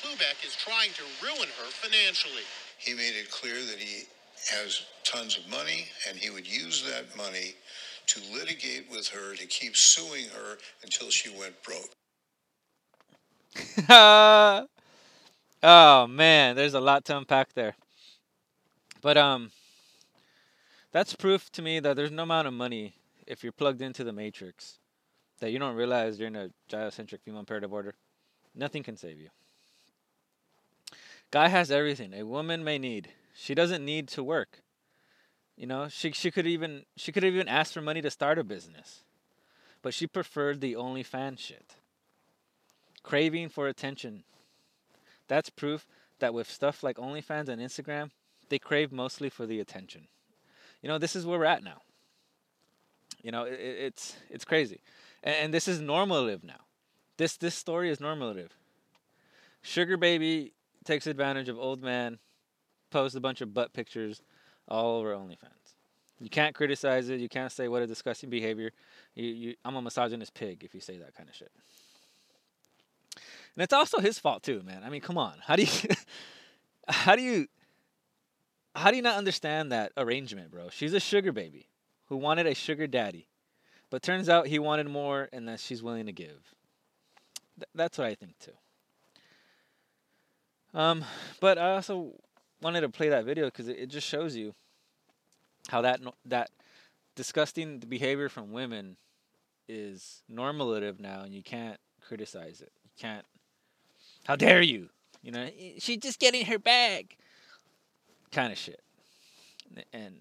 [0.00, 2.48] Cloobeck is trying to ruin her financially.
[2.78, 4.04] He made it clear that he
[4.56, 7.54] has tons of money and he would use that money
[8.06, 11.90] to litigate with her to keep suing her until she went broke.
[15.62, 17.74] oh man, there's a lot to unpack there.
[19.02, 19.50] But um
[20.92, 22.94] that's proof to me that there's no amount of money
[23.30, 24.80] if you're plugged into the matrix,
[25.38, 27.94] that you don't realize you're in a gynocentric female imperative order,
[28.56, 29.28] nothing can save you.
[31.30, 33.10] Guy has everything a woman may need.
[33.32, 34.62] She doesn't need to work.
[35.56, 38.38] You know, she she could even she could have even ask for money to start
[38.38, 39.04] a business.
[39.80, 41.76] But she preferred the OnlyFans shit.
[43.04, 44.24] Craving for attention.
[45.28, 45.86] That's proof
[46.18, 48.10] that with stuff like OnlyFans and Instagram,
[48.48, 50.08] they crave mostly for the attention.
[50.82, 51.82] You know, this is where we're at now.
[53.22, 54.80] You know, it, it's it's crazy,
[55.22, 56.64] and, and this is normative now.
[57.16, 58.50] This this story is normative.
[59.62, 60.52] Sugar baby
[60.84, 62.18] takes advantage of old man,
[62.90, 64.22] posts a bunch of butt pictures
[64.68, 65.74] all over OnlyFans.
[66.20, 67.20] You can't criticize it.
[67.20, 68.70] You can't say what a disgusting behavior.
[69.14, 71.50] You, you, I'm a misogynist pig if you say that kind of shit.
[73.56, 74.82] And it's also his fault too, man.
[74.84, 75.34] I mean, come on.
[75.42, 75.88] How do you,
[76.88, 77.46] how do you,
[78.74, 80.68] how do you not understand that arrangement, bro?
[80.68, 81.69] She's a sugar baby
[82.10, 83.28] who wanted a sugar daddy,
[83.88, 86.54] but turns out he wanted more, and that she's willing to give.
[87.56, 88.52] Th- that's what I think too.
[90.74, 91.04] Um,
[91.40, 92.12] but I also
[92.60, 94.54] wanted to play that video because it, it just shows you
[95.68, 96.50] how that that
[97.14, 98.96] disgusting behavior from women
[99.68, 102.72] is normative now, and you can't criticize it.
[102.84, 103.24] You can't.
[104.24, 104.88] How dare you?
[105.22, 105.48] You know,
[105.78, 107.16] she's just getting her bag.
[108.32, 108.80] Kind of shit.
[109.92, 110.16] And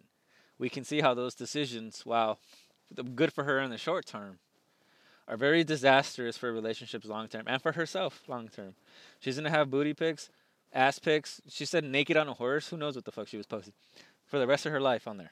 [0.59, 2.39] we can see how those decisions, while
[3.15, 4.39] good for her in the short term,
[5.27, 8.75] are very disastrous for relationships long term and for herself long term.
[9.19, 10.29] She's gonna have booty pics
[10.73, 11.41] ass pics.
[11.47, 12.69] She said naked on a horse.
[12.69, 13.73] Who knows what the fuck she was posting
[14.25, 15.31] for the rest of her life on there.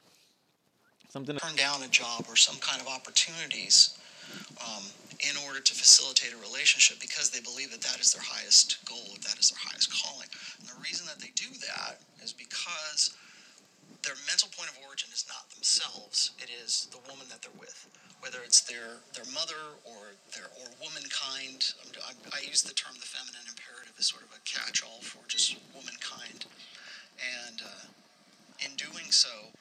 [1.10, 1.38] Something.
[1.38, 3.98] Turn down a job or some kind of opportunities
[4.62, 4.84] um,
[5.22, 9.16] in order to facilitate a relationship because they believe that that is their highest goal,
[9.24, 10.28] that is their highest calling.
[10.60, 13.16] And the reason that they do that is because
[14.08, 17.76] their mental point of origin is not themselves; it is the woman that they're with,
[18.24, 21.76] whether it's their their mother or their or womankind.
[22.08, 25.60] I, I use the term the feminine imperative as sort of a catch-all for just
[25.76, 26.48] womankind,
[27.20, 27.84] and uh,
[28.64, 29.52] in doing so,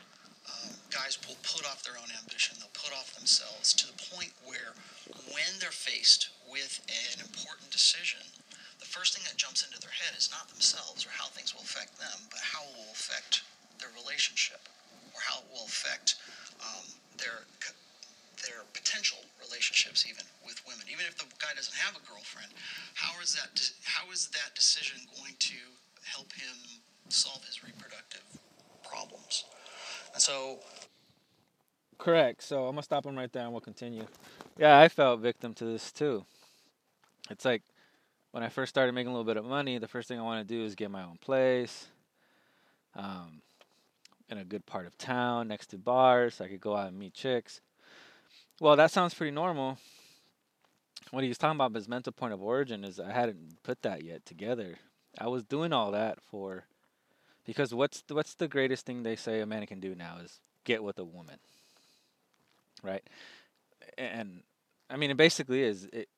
[0.46, 2.54] uh, guys will put off their own ambition.
[2.62, 4.78] They'll put off themselves to the point where,
[5.34, 8.22] when they're faced with an important decision,
[8.78, 11.66] the first thing that jumps into their head is not themselves or how things will
[11.66, 13.42] affect them, but how it will affect
[13.78, 14.60] their relationship
[15.14, 16.16] or how it will affect
[16.60, 16.84] um,
[17.18, 17.44] their
[18.44, 20.84] their potential relationships even with women.
[20.92, 22.52] Even if the guy doesn't have a girlfriend
[22.94, 25.54] how is that how is that decision going to
[26.04, 28.22] help him solve his reproductive
[28.88, 29.44] problems?
[30.12, 30.58] And so
[31.98, 32.42] correct.
[32.42, 34.06] So i'm gonna stop him right there and we'll continue.
[34.58, 36.24] Yeah i felt victim to this too.
[37.30, 37.62] It's like
[38.32, 40.46] when i first started making a little bit of money the first thing i want
[40.46, 41.88] to do is get my own place.
[42.94, 43.42] Um,
[44.28, 46.98] in a good part of town next to bars so I could go out and
[46.98, 47.60] meet chicks.
[48.60, 49.78] Well, that sounds pretty normal.
[51.10, 54.02] What he was talking about his mental point of origin is I hadn't put that
[54.02, 54.76] yet together.
[55.18, 56.64] I was doing all that for
[57.44, 60.40] because what's the, what's the greatest thing they say a man can do now is
[60.64, 61.38] get with a woman.
[62.82, 63.02] Right?
[63.96, 64.42] And
[64.90, 66.08] I mean it basically is it,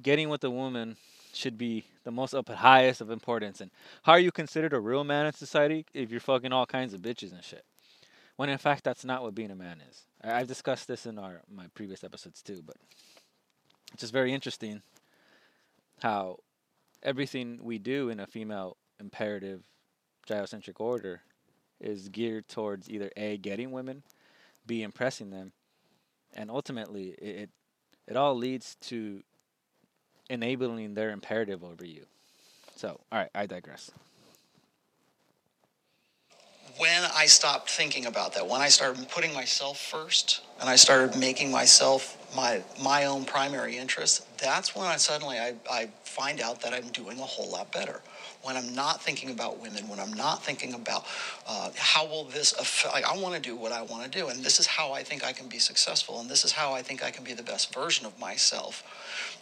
[0.00, 0.96] getting with a woman
[1.34, 3.60] should be the most up at highest of importance.
[3.60, 3.70] And
[4.02, 7.00] how are you considered a real man in society if you're fucking all kinds of
[7.00, 7.64] bitches and shit?
[8.36, 10.04] When in fact that's not what being a man is.
[10.22, 12.76] I, have discussed this in our my previous episodes too, but
[13.92, 14.82] it's just very interesting
[16.00, 16.38] how
[17.02, 19.62] everything we do in a female imperative
[20.28, 21.20] gynocentric order
[21.80, 24.02] is geared towards either a getting women,
[24.66, 25.52] b impressing them,
[26.32, 27.50] and ultimately it it,
[28.08, 29.22] it all leads to
[30.30, 32.06] enabling their imperative over you.
[32.76, 33.90] So, all right, I digress.
[36.76, 41.16] When I stopped thinking about that, when I started putting myself first and I started
[41.16, 46.60] making myself my my own primary interest, that's when I suddenly I, I find out
[46.62, 48.00] that I'm doing a whole lot better
[48.44, 51.04] when I'm not thinking about women, when I'm not thinking about
[51.46, 54.28] uh, how will this affect, like, I want to do what I want to do,
[54.28, 56.82] and this is how I think I can be successful, and this is how I
[56.82, 58.84] think I can be the best version of myself.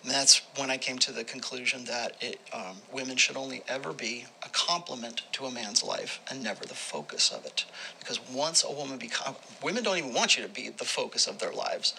[0.03, 3.93] And that's when I came to the conclusion that it, um, women should only ever
[3.93, 7.65] be a complement to a man's life and never the focus of it.
[7.99, 11.39] Because once a woman becomes, women don't even want you to be the focus of
[11.41, 11.95] their lives.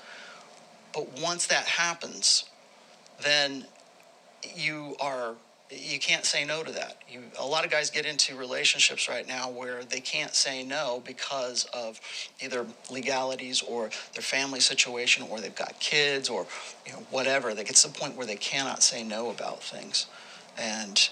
[0.93, 2.45] But once that happens,
[3.21, 3.65] then
[4.55, 5.35] you are
[5.69, 6.97] you can't say no to that.
[7.09, 11.01] You, a lot of guys get into relationships right now where they can't say no
[11.05, 11.99] because of
[12.41, 16.45] either legalities or their family situation, or they've got kids, or
[16.85, 17.53] you know whatever.
[17.53, 20.07] They get to the point where they cannot say no about things,
[20.57, 21.09] and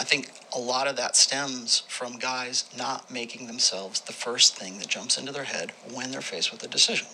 [0.00, 4.78] I think a lot of that stems from guys not making themselves the first thing
[4.78, 7.06] that jumps into their head when they're faced with a decision.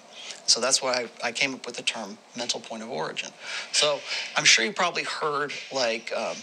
[0.49, 3.31] So that's why I, I came up with the term mental point of origin.
[3.73, 4.01] So
[4.37, 6.37] I'm sure you probably heard like um,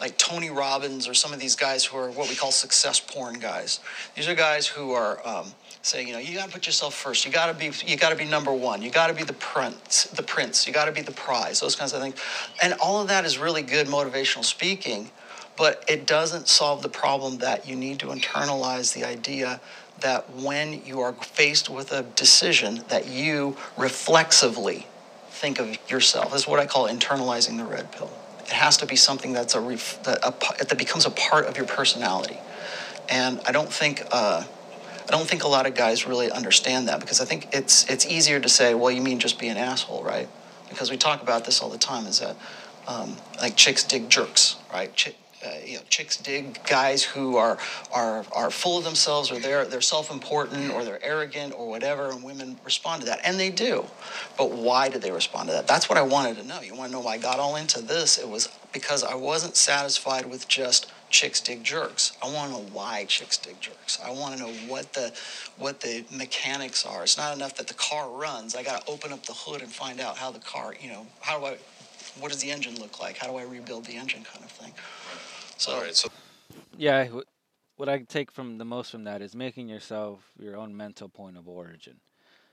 [0.00, 3.38] like Tony Robbins or some of these guys who are what we call success porn
[3.38, 3.80] guys.
[4.14, 5.46] These are guys who are um,
[5.82, 7.24] saying, you know, you got to put yourself first.
[7.24, 8.82] You got to be, you got to be number one.
[8.82, 10.66] You got to be the prince, the prince.
[10.66, 11.60] You got to be the prize.
[11.60, 12.16] Those kinds of things,
[12.62, 15.10] and all of that is really good motivational speaking,
[15.56, 19.60] but it doesn't solve the problem that you need to internalize the idea
[20.00, 24.86] that when you are faced with a decision that you reflexively
[25.30, 26.32] think of yourself.
[26.32, 28.10] This is what I call internalizing the red pill.
[28.40, 31.56] It has to be something that's a, ref, that, a that becomes a part of
[31.56, 32.38] your personality.
[33.08, 34.44] And I don't think uh,
[35.08, 38.06] I don't think a lot of guys really understand that because I think it's it's
[38.06, 40.28] easier to say, well, you mean just be an asshole, right?
[40.68, 42.06] Because we talk about this all the time.
[42.06, 42.36] Is that
[42.88, 44.94] um, like chicks dig jerks, right?
[44.94, 45.14] Ch-
[45.46, 47.58] uh, you know, chicks dig guys who are
[47.92, 52.22] are are full of themselves, or they're they're self-important, or they're arrogant, or whatever, and
[52.22, 53.84] women respond to that, and they do.
[54.36, 55.66] But why did they respond to that?
[55.66, 56.60] That's what I wanted to know.
[56.60, 58.18] You want to know why I got all into this?
[58.18, 62.12] It was because I wasn't satisfied with just chicks dig jerks.
[62.22, 63.98] I want to know why chicks dig jerks.
[64.04, 65.12] I want to know what the
[65.56, 67.02] what the mechanics are.
[67.02, 68.54] It's not enough that the car runs.
[68.54, 71.06] I got to open up the hood and find out how the car, you know,
[71.20, 71.58] how do I
[72.20, 73.18] what does the engine look like?
[73.18, 74.72] How do I rebuild the engine kind of thing.
[75.58, 76.08] So, All right, so
[76.76, 77.08] yeah,
[77.76, 81.38] what I take from the most from that is making yourself your own mental point
[81.38, 82.00] of origin.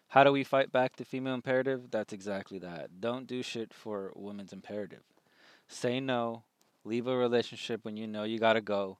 [0.08, 1.92] How do we fight back the female imperative?
[1.92, 3.02] That's exactly that.
[3.02, 5.04] Don't do shit for women's imperative.
[5.68, 6.44] Say no.
[6.86, 9.00] Leave a relationship when you know you gotta go.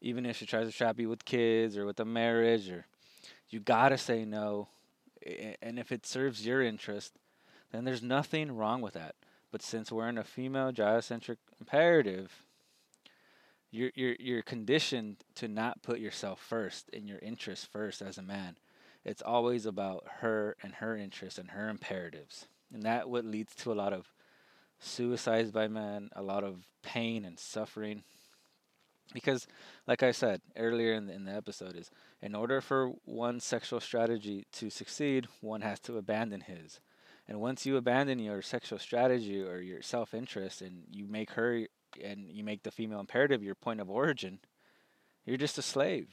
[0.00, 2.86] Even if she tries to trap you with kids or with a marriage or
[3.50, 4.68] you gotta say no.
[5.60, 7.12] And if it serves your interest,
[7.72, 9.16] then there's nothing wrong with that.
[9.52, 12.44] But since we're in a female gynocentric imperative,
[13.74, 18.22] you're you're you're conditioned to not put yourself first and your interests first as a
[18.22, 18.56] man.
[19.04, 22.46] It's always about her and her interests and her imperatives.
[22.72, 24.12] And that what leads to a lot of
[24.78, 28.04] suicides by men, a lot of pain and suffering.
[29.12, 29.46] Because
[29.86, 31.90] like I said earlier in the, in the episode is
[32.22, 36.80] in order for one sexual strategy to succeed, one has to abandon his.
[37.26, 41.66] And once you abandon your sexual strategy or your self-interest and you make her
[42.02, 44.38] and you make the female imperative your point of origin,
[45.24, 46.08] you're just a slave.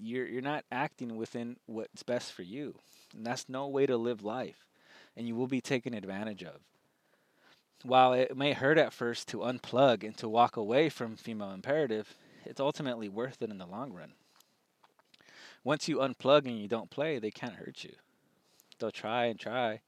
[0.00, 2.76] You're you're not acting within what's best for you.
[3.14, 4.66] And that's no way to live life.
[5.16, 6.60] And you will be taken advantage of.
[7.82, 12.14] While it may hurt at first to unplug and to walk away from female imperative,
[12.46, 14.12] it's ultimately worth it in the long run.
[15.62, 17.92] Once you unplug and you don't play, they can't hurt you.
[18.78, 19.80] They'll try and try,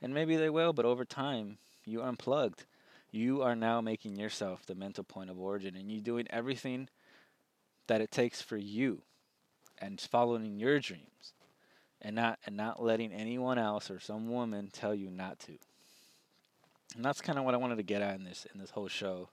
[0.00, 2.64] and maybe they will, but over time, you unplugged
[3.10, 6.88] you are now making yourself the mental point of origin and you're doing everything
[7.86, 9.02] that it takes for you
[9.78, 11.32] and following your dreams
[12.00, 15.52] and not and not letting anyone else or some woman tell you not to.
[16.94, 18.88] And that's kind of what I wanted to get at in this in this whole
[18.88, 19.30] show.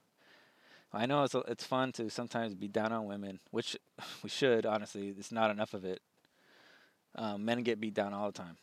[0.92, 3.76] I know it's it's fun to sometimes be down on women, which
[4.22, 5.14] we should honestly.
[5.16, 6.00] It's not enough of it.
[7.14, 8.56] Um, men get beat down all the time,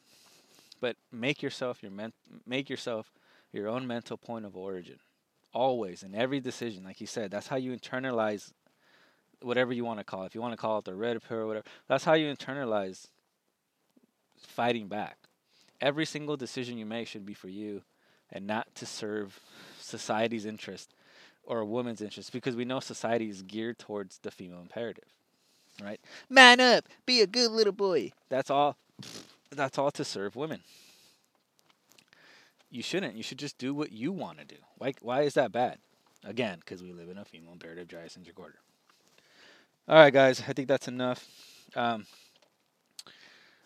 [0.80, 2.14] but make yourself your men,
[2.46, 3.12] make yourself
[3.54, 4.98] your own mental point of origin.
[5.54, 8.52] Always, in every decision, like you said, that's how you internalize
[9.42, 10.28] whatever you want to call it.
[10.28, 13.08] If you want to call it the red pill or whatever, that's how you internalize
[14.38, 15.18] fighting back.
[15.80, 17.84] Every single decision you make should be for you
[18.32, 19.40] and not to serve
[19.80, 20.94] society's interest
[21.44, 25.04] or a woman's interest because we know society is geared towards the female imperative.
[25.84, 26.00] Right?
[26.30, 28.12] Man up, be a good little boy.
[28.30, 28.78] That's all
[29.52, 30.62] that's all to serve women
[32.74, 33.16] you shouldn't.
[33.16, 34.56] You should just do what you want to do.
[34.78, 35.78] Why, why is that bad?
[36.26, 38.56] Again, because we live in a female imperative gynocentric order.
[39.88, 41.28] All right, guys, I think that's enough.
[41.76, 42.08] Um,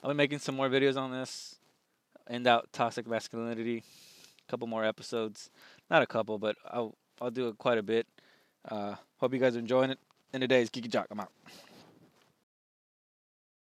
[0.03, 1.55] I'll be making some more videos on this.
[2.29, 3.83] End out toxic masculinity.
[4.45, 5.51] A couple more episodes.
[5.89, 8.07] Not a couple, but I'll I'll do it quite a bit.
[8.69, 9.99] Uh, hope you guys are enjoying it.
[10.33, 11.07] And today's Geeky Jock.
[11.09, 11.31] I'm out.